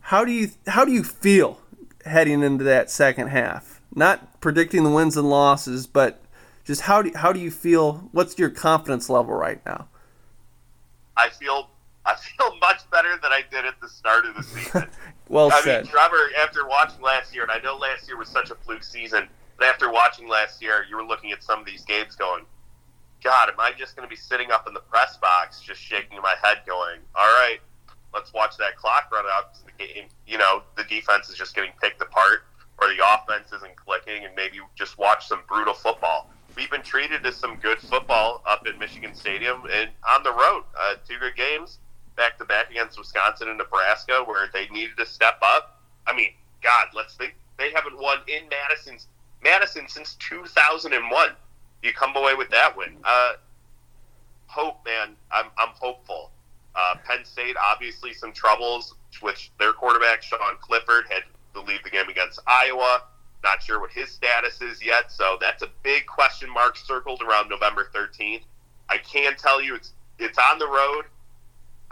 How 0.00 0.24
do 0.24 0.32
you 0.32 0.50
how 0.66 0.84
do 0.84 0.92
you 0.92 1.02
feel 1.02 1.60
heading 2.04 2.42
into 2.42 2.64
that 2.64 2.90
second 2.90 3.28
half? 3.28 3.80
Not 3.94 4.40
predicting 4.40 4.84
the 4.84 4.90
wins 4.90 5.16
and 5.16 5.28
losses, 5.28 5.86
but 5.86 6.20
just 6.66 6.82
how 6.82 7.00
do 7.02 7.12
how 7.14 7.32
do 7.32 7.40
you 7.40 7.50
feel? 7.50 8.08
What's 8.12 8.38
your 8.38 8.50
confidence 8.50 9.08
level 9.08 9.34
right 9.34 9.64
now? 9.64 9.88
I 11.16 11.30
feel 11.30 11.70
I 12.04 12.14
feel 12.16 12.56
much 12.58 12.88
better 12.90 13.16
than 13.22 13.32
I 13.32 13.42
did 13.50 13.64
at 13.64 13.80
the 13.80 13.88
start 13.88 14.26
of 14.26 14.34
the 14.36 14.42
season. 14.54 14.88
Well 15.28 15.50
I 15.52 15.60
said. 15.62 15.84
mean, 15.84 15.92
Trevor, 15.92 16.30
after 16.40 16.66
watching 16.68 17.00
last 17.00 17.32
year, 17.34 17.42
and 17.44 17.52
I 17.52 17.58
know 17.60 17.76
last 17.76 18.06
year 18.08 18.16
was 18.18 18.28
such 18.28 18.50
a 18.50 18.54
fluke 18.54 18.84
season, 18.84 19.28
but 19.58 19.66
after 19.66 19.90
watching 19.90 20.28
last 20.28 20.60
year, 20.60 20.84
you 20.90 20.96
were 20.96 21.04
looking 21.04 21.32
at 21.32 21.42
some 21.42 21.60
of 21.60 21.66
these 21.66 21.84
games 21.84 22.14
going, 22.16 22.44
God, 23.24 23.48
am 23.48 23.58
I 23.58 23.72
just 23.76 23.96
going 23.96 24.06
to 24.06 24.10
be 24.10 24.16
sitting 24.20 24.50
up 24.50 24.68
in 24.68 24.74
the 24.74 24.80
press 24.80 25.16
box, 25.16 25.60
just 25.60 25.80
shaking 25.80 26.20
my 26.20 26.34
head, 26.42 26.58
going, 26.66 26.98
All 27.14 27.26
right, 27.26 27.58
let's 28.14 28.32
watch 28.32 28.56
that 28.58 28.76
clock 28.76 29.10
run 29.12 29.24
out. 29.32 29.52
'cause 29.52 29.62
The 29.64 29.84
game, 29.84 30.08
you 30.26 30.38
know, 30.38 30.62
the 30.76 30.84
defense 30.84 31.28
is 31.28 31.36
just 31.36 31.54
getting 31.54 31.72
picked 31.80 32.00
apart, 32.02 32.44
or 32.78 32.88
the 32.88 32.98
offense 33.14 33.52
isn't 33.52 33.74
clicking, 33.76 34.24
and 34.24 34.34
maybe 34.34 34.58
just 34.74 34.98
watch 34.98 35.26
some 35.26 35.40
brutal 35.48 35.74
football. 35.74 36.30
We've 36.56 36.70
been 36.70 36.82
treated 36.82 37.22
to 37.22 37.32
some 37.32 37.56
good 37.56 37.78
football 37.78 38.42
up 38.46 38.66
at 38.66 38.78
Michigan 38.78 39.14
Stadium 39.14 39.62
and 39.70 39.90
on 40.08 40.22
the 40.22 40.32
road. 40.32 40.64
Uh, 40.78 40.94
two 41.06 41.18
good 41.18 41.36
games 41.36 41.78
back 42.16 42.38
to 42.38 42.44
back 42.46 42.70
against 42.70 42.98
Wisconsin 42.98 43.48
and 43.48 43.58
Nebraska, 43.58 44.22
where 44.24 44.48
they 44.52 44.66
needed 44.68 44.96
to 44.96 45.04
step 45.04 45.38
up. 45.42 45.82
I 46.06 46.16
mean, 46.16 46.30
God, 46.62 46.86
let's 46.94 47.14
think 47.14 47.34
they 47.58 47.70
haven't 47.72 47.98
won 47.98 48.18
in 48.26 48.48
Madison's 48.48 49.06
Madison 49.44 49.86
since 49.88 50.14
2001. 50.14 51.28
You 51.82 51.92
come 51.92 52.16
away 52.16 52.34
with 52.34 52.48
that 52.50 52.76
win. 52.76 52.96
Uh, 53.04 53.34
hope, 54.46 54.84
man. 54.84 55.14
I'm 55.30 55.46
I'm 55.58 55.74
hopeful. 55.74 56.30
Uh, 56.74 56.94
Penn 57.06 57.24
State 57.24 57.56
obviously 57.62 58.12
some 58.12 58.32
troubles, 58.32 58.94
which 59.20 59.50
their 59.58 59.72
quarterback 59.72 60.22
Sean 60.22 60.56
Clifford 60.60 61.04
had 61.10 61.22
to 61.54 61.60
leave 61.60 61.82
the 61.84 61.90
game 61.90 62.08
against 62.08 62.40
Iowa. 62.46 63.02
Not 63.46 63.62
sure 63.62 63.78
what 63.80 63.92
his 63.92 64.10
status 64.10 64.60
is 64.60 64.84
yet, 64.84 65.12
so 65.12 65.38
that's 65.40 65.62
a 65.62 65.68
big 65.84 66.04
question 66.06 66.50
mark 66.50 66.76
circled 66.76 67.22
around 67.22 67.48
November 67.48 67.88
13th. 67.94 68.42
I 68.88 68.98
can 68.98 69.36
tell 69.36 69.62
you 69.62 69.76
it's 69.76 69.92
it's 70.18 70.36
on 70.36 70.58
the 70.58 70.66
road. 70.66 71.04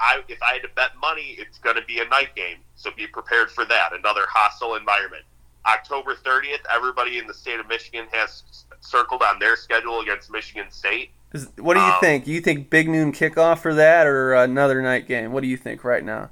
I 0.00 0.22
if 0.26 0.42
I 0.42 0.54
had 0.54 0.62
to 0.62 0.68
bet 0.74 0.96
money, 1.00 1.36
it's 1.38 1.58
going 1.58 1.76
to 1.76 1.82
be 1.84 2.00
a 2.00 2.08
night 2.08 2.34
game, 2.34 2.56
so 2.74 2.90
be 2.96 3.06
prepared 3.06 3.52
for 3.52 3.64
that. 3.66 3.92
Another 3.92 4.22
hostile 4.28 4.74
environment. 4.74 5.22
October 5.64 6.16
30th, 6.16 6.58
everybody 6.74 7.18
in 7.18 7.28
the 7.28 7.34
state 7.34 7.60
of 7.60 7.68
Michigan 7.68 8.06
has 8.10 8.42
circled 8.80 9.22
on 9.22 9.38
their 9.38 9.54
schedule 9.54 10.00
against 10.00 10.32
Michigan 10.32 10.66
State. 10.70 11.10
Is, 11.32 11.48
what 11.56 11.74
do 11.74 11.80
you 11.80 11.86
Um, 11.86 12.00
think? 12.00 12.26
You 12.26 12.40
think 12.40 12.68
big 12.68 12.88
noon 12.88 13.12
kickoff 13.12 13.60
for 13.60 13.74
that, 13.74 14.08
or 14.08 14.34
another 14.34 14.82
night 14.82 15.06
game? 15.06 15.30
What 15.30 15.42
do 15.42 15.46
you 15.46 15.56
think 15.56 15.84
right 15.84 16.02
now? 16.02 16.30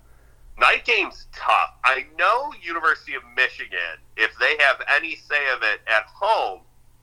Night 0.59 0.85
game's 0.85 1.27
tough. 1.33 1.71
I 1.83 2.07
know 2.19 2.53
University 2.63 3.15
of 3.15 3.23
Michigan, 3.35 3.99
if 4.17 4.37
they 4.39 4.55
have 4.61 4.82
any 4.97 5.17
say 5.17 5.51
of 5.55 5.63
it 5.63 5.81
at 5.87 6.05
home, 6.05 6.61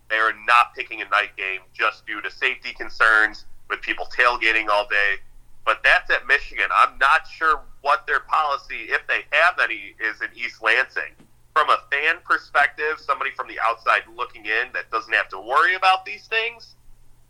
they 0.10 0.18
are 0.18 0.34
not 0.48 0.74
picking 0.76 1.02
a 1.02 1.10
night 1.10 1.36
game 1.38 1.62
just 1.74 2.06
due 2.06 2.22
to 2.22 2.32
safety 2.32 2.74
concerns 2.74 3.46
with 3.70 3.82
people 3.82 4.08
tailgating 4.18 4.68
all 4.70 4.88
day. 4.88 5.16
But 5.66 5.82
that's 5.84 6.10
at 6.10 6.26
Michigan. 6.26 6.70
I'm 6.76 6.98
not 6.98 7.28
sure 7.28 7.62
what 7.82 8.08
their 8.08 8.22
policy, 8.22 8.90
if 8.90 9.06
they 9.08 9.26
have 9.32 9.60
any, 9.62 9.96
is 10.00 10.22
in 10.22 10.30
East 10.36 10.64
Lansing. 10.64 11.14
From 11.54 11.70
a 11.70 11.78
fan 11.92 12.18
perspective, 12.24 13.00
somebody 13.00 13.32
from 13.32 13.48
the 13.48 13.60
outside 13.60 14.04
looking 14.16 14.46
in 14.46 14.72
that 14.74 14.90
doesn't 14.92 15.14
have 15.14 15.30
to 15.30 15.40
worry 15.40 15.76
about 15.76 16.06
these 16.06 16.28
things, 16.28 16.76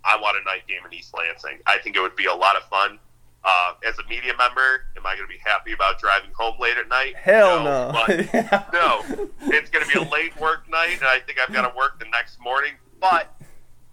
I 0.06 0.17
want 0.19 0.38
a 0.39 0.43
night 0.45 0.67
game 0.67 0.86
in 0.86 0.93
East 0.93 1.13
Lansing. 1.17 1.60
I 1.65 1.78
think 1.80 1.95
it 1.95 2.02
would 2.02 2.15
be 2.15 2.26
a 2.26 2.34
lot 2.34 2.56
of 2.56 2.63
fun. 2.69 3.00
Uh, 3.43 3.73
as 3.88 3.97
a 3.99 4.04
media 4.10 4.34
member, 4.38 4.84
am 4.97 5.06
I 5.06 5.15
going 5.15 5.28
to 5.28 5.34
be 5.34 5.39
happy 5.43 5.71
about 5.71 5.97
driving 5.99 6.30
home 6.36 6.56
late 6.60 6.78
at 6.78 6.89
night? 6.89 7.15
Hell 7.15 7.63
no. 7.63 7.91
but- 7.93 8.34
no, 8.73 9.02
it's 9.43 9.69
going 9.69 9.86
to 9.86 9.91
be 9.91 9.97
a 9.97 10.10
late 10.12 10.38
work 10.41 10.69
night, 10.69 10.97
and 10.99 11.06
I 11.06 11.19
think 11.19 11.39
I've 11.39 11.54
got 11.54 11.62
to 11.69 11.75
work 11.78 11.99
the 11.99 12.06
next 12.12 12.39
morning. 12.41 12.73
But 12.99 13.34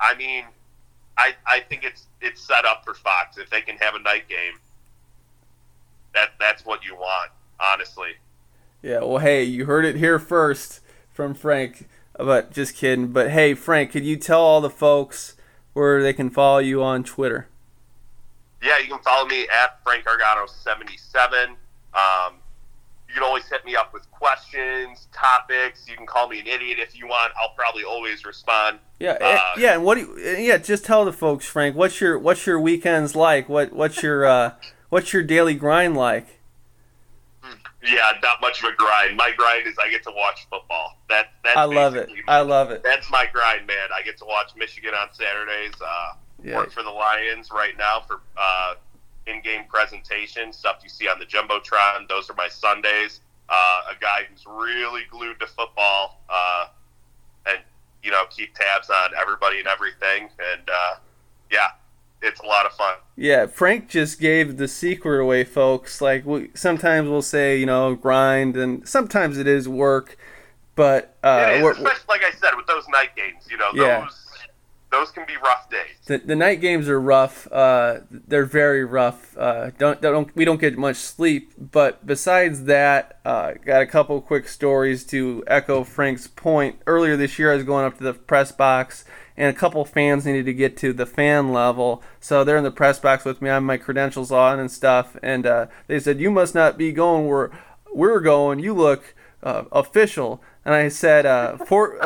I 0.00 0.14
mean, 0.16 0.44
I 1.16 1.34
I 1.46 1.60
think 1.60 1.84
it's 1.84 2.06
it's 2.20 2.40
set 2.42 2.64
up 2.64 2.84
for 2.84 2.94
Fox 2.94 3.38
if 3.38 3.48
they 3.48 3.60
can 3.60 3.76
have 3.76 3.94
a 3.94 4.00
night 4.00 4.28
game. 4.28 4.54
That 6.12 6.30
that's 6.40 6.64
what 6.64 6.84
you 6.84 6.96
want, 6.96 7.30
honestly. 7.60 8.12
Yeah, 8.82 9.00
well, 9.00 9.18
hey, 9.18 9.44
you 9.44 9.66
heard 9.66 9.84
it 9.84 9.96
here 9.96 10.18
first 10.18 10.80
from 11.12 11.34
Frank. 11.34 11.88
But 12.18 12.50
just 12.52 12.74
kidding. 12.74 13.08
But 13.08 13.30
hey, 13.30 13.54
Frank, 13.54 13.92
could 13.92 14.04
you 14.04 14.16
tell 14.16 14.40
all 14.40 14.60
the 14.60 14.70
folks 14.70 15.36
where 15.72 16.02
they 16.02 16.12
can 16.12 16.30
follow 16.30 16.58
you 16.58 16.82
on 16.82 17.04
Twitter? 17.04 17.48
Yeah, 18.66 18.78
you 18.78 18.88
can 18.88 18.98
follow 18.98 19.26
me 19.28 19.42
at 19.48 19.80
Frank 19.84 20.04
Argano 20.06 20.48
seventy 20.48 20.96
seven. 20.96 21.50
Um, 21.94 22.34
you 23.08 23.14
can 23.14 23.22
always 23.22 23.46
hit 23.48 23.64
me 23.64 23.76
up 23.76 23.92
with 23.94 24.10
questions, 24.10 25.06
topics. 25.12 25.88
You 25.88 25.96
can 25.96 26.04
call 26.06 26.28
me 26.28 26.40
an 26.40 26.46
idiot 26.48 26.78
if 26.80 26.98
you 26.98 27.06
want. 27.06 27.32
I'll 27.40 27.54
probably 27.56 27.84
always 27.84 28.24
respond. 28.24 28.80
Yeah, 28.98 29.12
Uh, 29.12 29.24
eh, 29.24 29.40
yeah. 29.58 29.74
And 29.74 29.84
what? 29.84 29.94
Do 29.94 30.00
you, 30.00 30.18
eh, 30.20 30.38
yeah, 30.40 30.56
just 30.58 30.84
tell 30.84 31.04
the 31.04 31.12
folks, 31.12 31.46
Frank. 31.46 31.76
What's 31.76 32.00
your 32.00 32.18
What's 32.18 32.44
your 32.46 32.58
weekends 32.60 33.14
like? 33.14 33.48
What 33.48 33.72
What's 33.72 34.02
your 34.02 34.24
uh, 34.26 34.52
What's 34.88 35.12
your 35.12 35.22
daily 35.22 35.54
grind 35.54 35.96
like? 35.96 36.40
Yeah, 37.84 38.10
not 38.20 38.40
much 38.40 38.64
of 38.64 38.70
a 38.70 38.74
grind. 38.74 39.16
My 39.16 39.30
grind 39.36 39.66
is 39.68 39.76
I 39.78 39.88
get 39.90 40.02
to 40.04 40.10
watch 40.10 40.46
football. 40.50 40.98
That 41.08 41.28
that's 41.44 41.56
I 41.56 41.64
love 41.64 41.94
it. 41.94 42.08
basically- 42.08 42.24
I 42.26 42.40
love 42.40 42.70
it. 42.72 42.82
That's 42.82 43.08
my 43.10 43.26
grind, 43.32 43.66
man. 43.68 43.88
I 43.96 44.02
get 44.02 44.18
to 44.18 44.24
watch 44.24 44.50
Michigan 44.56 44.92
on 44.94 45.08
Saturdays. 45.12 45.74
Uh, 45.80 46.12
Yeah. 46.46 46.56
Work 46.56 46.70
for 46.72 46.82
the 46.84 46.90
Lions 46.90 47.50
right 47.50 47.76
now 47.76 48.02
for 48.06 48.20
uh, 48.36 48.74
in-game 49.26 49.64
presentation 49.68 50.52
stuff 50.52 50.76
you 50.84 50.88
see 50.88 51.08
on 51.08 51.18
the 51.18 51.26
jumbotron. 51.26 52.06
Those 52.08 52.30
are 52.30 52.34
my 52.34 52.48
Sundays. 52.48 53.20
uh, 53.48 53.80
a 53.90 54.00
guy 54.00 54.26
who's 54.28 54.44
really 54.46 55.02
glued 55.10 55.38
to 55.40 55.46
football, 55.46 56.20
uh, 56.28 56.66
and 57.46 57.58
you 58.02 58.10
know 58.10 58.24
keep 58.30 58.54
tabs 58.56 58.90
on 58.90 59.10
everybody 59.20 59.58
and 59.58 59.68
everything. 59.68 60.24
And 60.52 60.68
uh, 60.68 60.96
yeah, 61.50 61.68
it's 62.22 62.40
a 62.40 62.44
lot 62.46 62.66
of 62.66 62.72
fun. 62.72 62.94
Yeah, 63.16 63.46
Frank 63.46 63.88
just 63.88 64.20
gave 64.20 64.56
the 64.56 64.66
secret 64.68 65.20
away, 65.20 65.44
folks. 65.44 66.00
Like 66.00 66.24
we 66.26 66.50
sometimes 66.54 67.08
we'll 67.08 67.22
say, 67.22 67.56
you 67.58 67.66
know, 67.66 67.94
grind, 67.94 68.56
and 68.56 68.88
sometimes 68.88 69.38
it 69.38 69.46
is 69.46 69.68
work, 69.68 70.16
but 70.74 71.16
uh, 71.22 71.46
it 71.52 71.60
is, 71.62 71.66
especially 71.78 72.04
like 72.08 72.22
I 72.24 72.30
said 72.32 72.56
with 72.56 72.66
those 72.66 72.88
night 72.88 73.14
games. 73.16 73.46
You 73.48 73.58
know, 73.58 73.70
Yeah. 73.74 74.00
those 74.00 74.25
those 74.90 75.10
can 75.10 75.26
be 75.26 75.36
rough 75.36 75.68
days. 75.68 75.96
the, 76.06 76.18
the 76.18 76.36
night 76.36 76.60
games 76.60 76.88
are 76.88 77.00
rough. 77.00 77.50
Uh, 77.50 78.00
they're 78.10 78.44
very 78.44 78.84
rough. 78.84 79.36
Uh, 79.36 79.70
don't, 79.78 80.00
don't 80.00 80.34
we 80.36 80.44
don't 80.44 80.60
get 80.60 80.78
much 80.78 80.96
sleep. 80.96 81.52
But 81.58 82.06
besides 82.06 82.64
that, 82.64 83.18
uh, 83.24 83.54
got 83.64 83.82
a 83.82 83.86
couple 83.86 84.20
quick 84.20 84.48
stories 84.48 85.04
to 85.06 85.42
echo 85.46 85.84
Frank's 85.84 86.26
point. 86.28 86.80
Earlier 86.86 87.16
this 87.16 87.38
year, 87.38 87.52
I 87.52 87.56
was 87.56 87.64
going 87.64 87.84
up 87.84 87.98
to 87.98 88.04
the 88.04 88.14
press 88.14 88.52
box, 88.52 89.04
and 89.36 89.54
a 89.54 89.58
couple 89.58 89.84
fans 89.84 90.24
needed 90.24 90.46
to 90.46 90.54
get 90.54 90.76
to 90.78 90.92
the 90.92 91.06
fan 91.06 91.52
level, 91.52 92.02
so 92.20 92.44
they're 92.44 92.56
in 92.56 92.64
the 92.64 92.70
press 92.70 92.98
box 92.98 93.24
with 93.24 93.42
me. 93.42 93.50
I 93.50 93.54
have 93.54 93.62
my 93.62 93.76
credentials 93.76 94.30
on 94.30 94.60
and 94.60 94.70
stuff, 94.70 95.16
and 95.22 95.46
uh, 95.46 95.66
they 95.88 95.98
said, 95.98 96.20
"You 96.20 96.30
must 96.30 96.54
not 96.54 96.78
be 96.78 96.92
going 96.92 97.26
where 97.26 97.50
we're 97.92 98.20
going. 98.20 98.60
You 98.60 98.72
look 98.72 99.14
uh, 99.42 99.64
official." 99.72 100.40
And 100.64 100.74
I 100.74 100.88
said, 100.88 101.26
uh, 101.26 101.56
"For." 101.58 102.00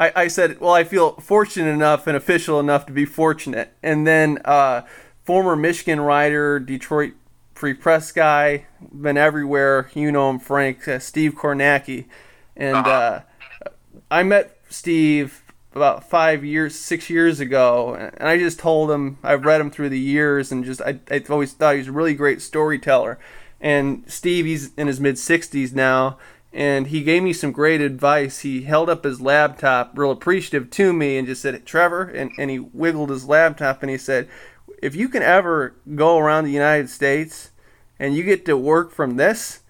I, 0.00 0.12
I 0.16 0.28
said, 0.28 0.58
well, 0.60 0.72
I 0.72 0.82
feel 0.82 1.12
fortunate 1.16 1.70
enough 1.70 2.06
and 2.06 2.16
official 2.16 2.58
enough 2.58 2.86
to 2.86 2.92
be 2.92 3.04
fortunate. 3.04 3.74
And 3.82 4.06
then 4.06 4.38
uh, 4.46 4.82
former 5.24 5.54
Michigan 5.56 6.00
writer, 6.00 6.58
Detroit 6.58 7.12
Free 7.54 7.74
Press 7.74 8.10
guy, 8.10 8.66
been 8.80 9.18
everywhere. 9.18 9.90
You 9.92 10.10
know 10.10 10.30
him, 10.30 10.38
Frank, 10.38 10.88
uh, 10.88 11.00
Steve 11.00 11.34
Kornacki. 11.34 12.06
And 12.56 12.76
uh, 12.76 13.20
I 14.10 14.22
met 14.22 14.58
Steve 14.70 15.42
about 15.74 16.08
five 16.08 16.44
years, 16.46 16.74
six 16.74 17.10
years 17.10 17.38
ago, 17.38 17.94
and 17.94 18.28
I 18.28 18.38
just 18.38 18.58
told 18.58 18.90
him 18.90 19.18
I've 19.22 19.44
read 19.44 19.60
him 19.60 19.70
through 19.70 19.90
the 19.90 20.00
years, 20.00 20.50
and 20.50 20.64
just 20.64 20.80
I, 20.80 20.98
I 21.10 21.22
always 21.28 21.52
thought 21.52 21.74
he 21.74 21.78
was 21.78 21.88
a 21.88 21.92
really 21.92 22.14
great 22.14 22.42
storyteller. 22.42 23.18
And 23.60 24.04
Steve, 24.08 24.46
he's 24.46 24.74
in 24.74 24.86
his 24.86 24.98
mid 24.98 25.14
60s 25.16 25.74
now, 25.74 26.18
and 26.52 26.88
he 26.88 27.02
gave 27.02 27.22
me 27.22 27.32
some 27.32 27.52
great 27.52 27.80
advice. 27.80 28.40
He 28.40 28.62
held 28.62 28.90
up 28.90 29.04
his 29.04 29.20
laptop, 29.20 29.96
real 29.96 30.10
appreciative 30.10 30.70
to 30.70 30.92
me, 30.92 31.16
and 31.16 31.26
just 31.26 31.42
said, 31.42 31.64
Trevor, 31.64 32.02
and, 32.02 32.32
and 32.38 32.50
he 32.50 32.58
wiggled 32.58 33.10
his 33.10 33.26
laptop 33.26 33.82
and 33.82 33.90
he 33.90 33.98
said, 33.98 34.28
if 34.82 34.94
you 34.94 35.08
can 35.08 35.22
ever 35.22 35.76
go 35.94 36.18
around 36.18 36.44
the 36.44 36.50
United 36.50 36.88
States 36.88 37.50
and 37.98 38.14
you 38.14 38.24
get 38.24 38.44
to 38.46 38.56
work 38.56 38.92
from 38.92 39.16
this, 39.16 39.60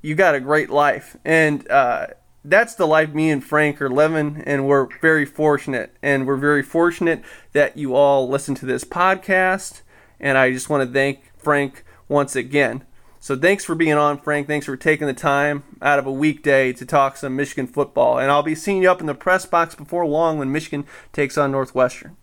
you 0.00 0.14
got 0.14 0.34
a 0.34 0.40
great 0.40 0.70
life. 0.70 1.16
And 1.24 1.68
uh, 1.70 2.08
that's 2.44 2.74
the 2.74 2.86
life 2.86 3.12
me 3.12 3.30
and 3.30 3.42
Frank 3.42 3.82
are 3.82 3.90
living, 3.90 4.42
and 4.46 4.66
we're 4.66 4.88
very 5.00 5.26
fortunate. 5.26 5.96
And 6.02 6.26
we're 6.26 6.36
very 6.36 6.62
fortunate 6.62 7.22
that 7.52 7.76
you 7.76 7.94
all 7.94 8.28
listen 8.28 8.54
to 8.56 8.66
this 8.66 8.84
podcast. 8.84 9.82
And 10.20 10.38
I 10.38 10.52
just 10.52 10.70
want 10.70 10.86
to 10.86 10.92
thank 10.92 11.32
Frank 11.36 11.84
once 12.08 12.36
again. 12.36 12.84
So 13.20 13.36
thanks 13.36 13.64
for 13.64 13.74
being 13.74 13.94
on, 13.94 14.18
Frank. 14.18 14.46
Thanks 14.46 14.66
for 14.66 14.76
taking 14.76 15.06
the 15.06 15.14
time 15.14 15.64
out 15.82 15.98
of 15.98 16.06
a 16.06 16.12
weekday 16.12 16.72
to 16.72 16.86
talk 16.86 17.16
some 17.16 17.34
Michigan 17.36 17.66
football. 17.66 18.18
And 18.18 18.30
I'll 18.30 18.42
be 18.44 18.54
seeing 18.54 18.82
you 18.82 18.90
up 18.90 19.00
in 19.00 19.06
the 19.06 19.14
press 19.14 19.44
box 19.44 19.74
before 19.74 20.06
long 20.06 20.38
when 20.38 20.52
Michigan 20.52 20.86
takes 21.12 21.36
on 21.36 21.50
Northwestern. 21.52 22.16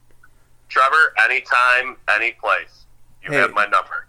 Trevor, 0.70 1.14
anytime, 1.24 1.98
any 2.14 2.32
place. 2.32 2.86
You 3.24 3.32
Hey. 3.32 3.38
have 3.40 3.54
my 3.54 3.66
number. 3.66 4.08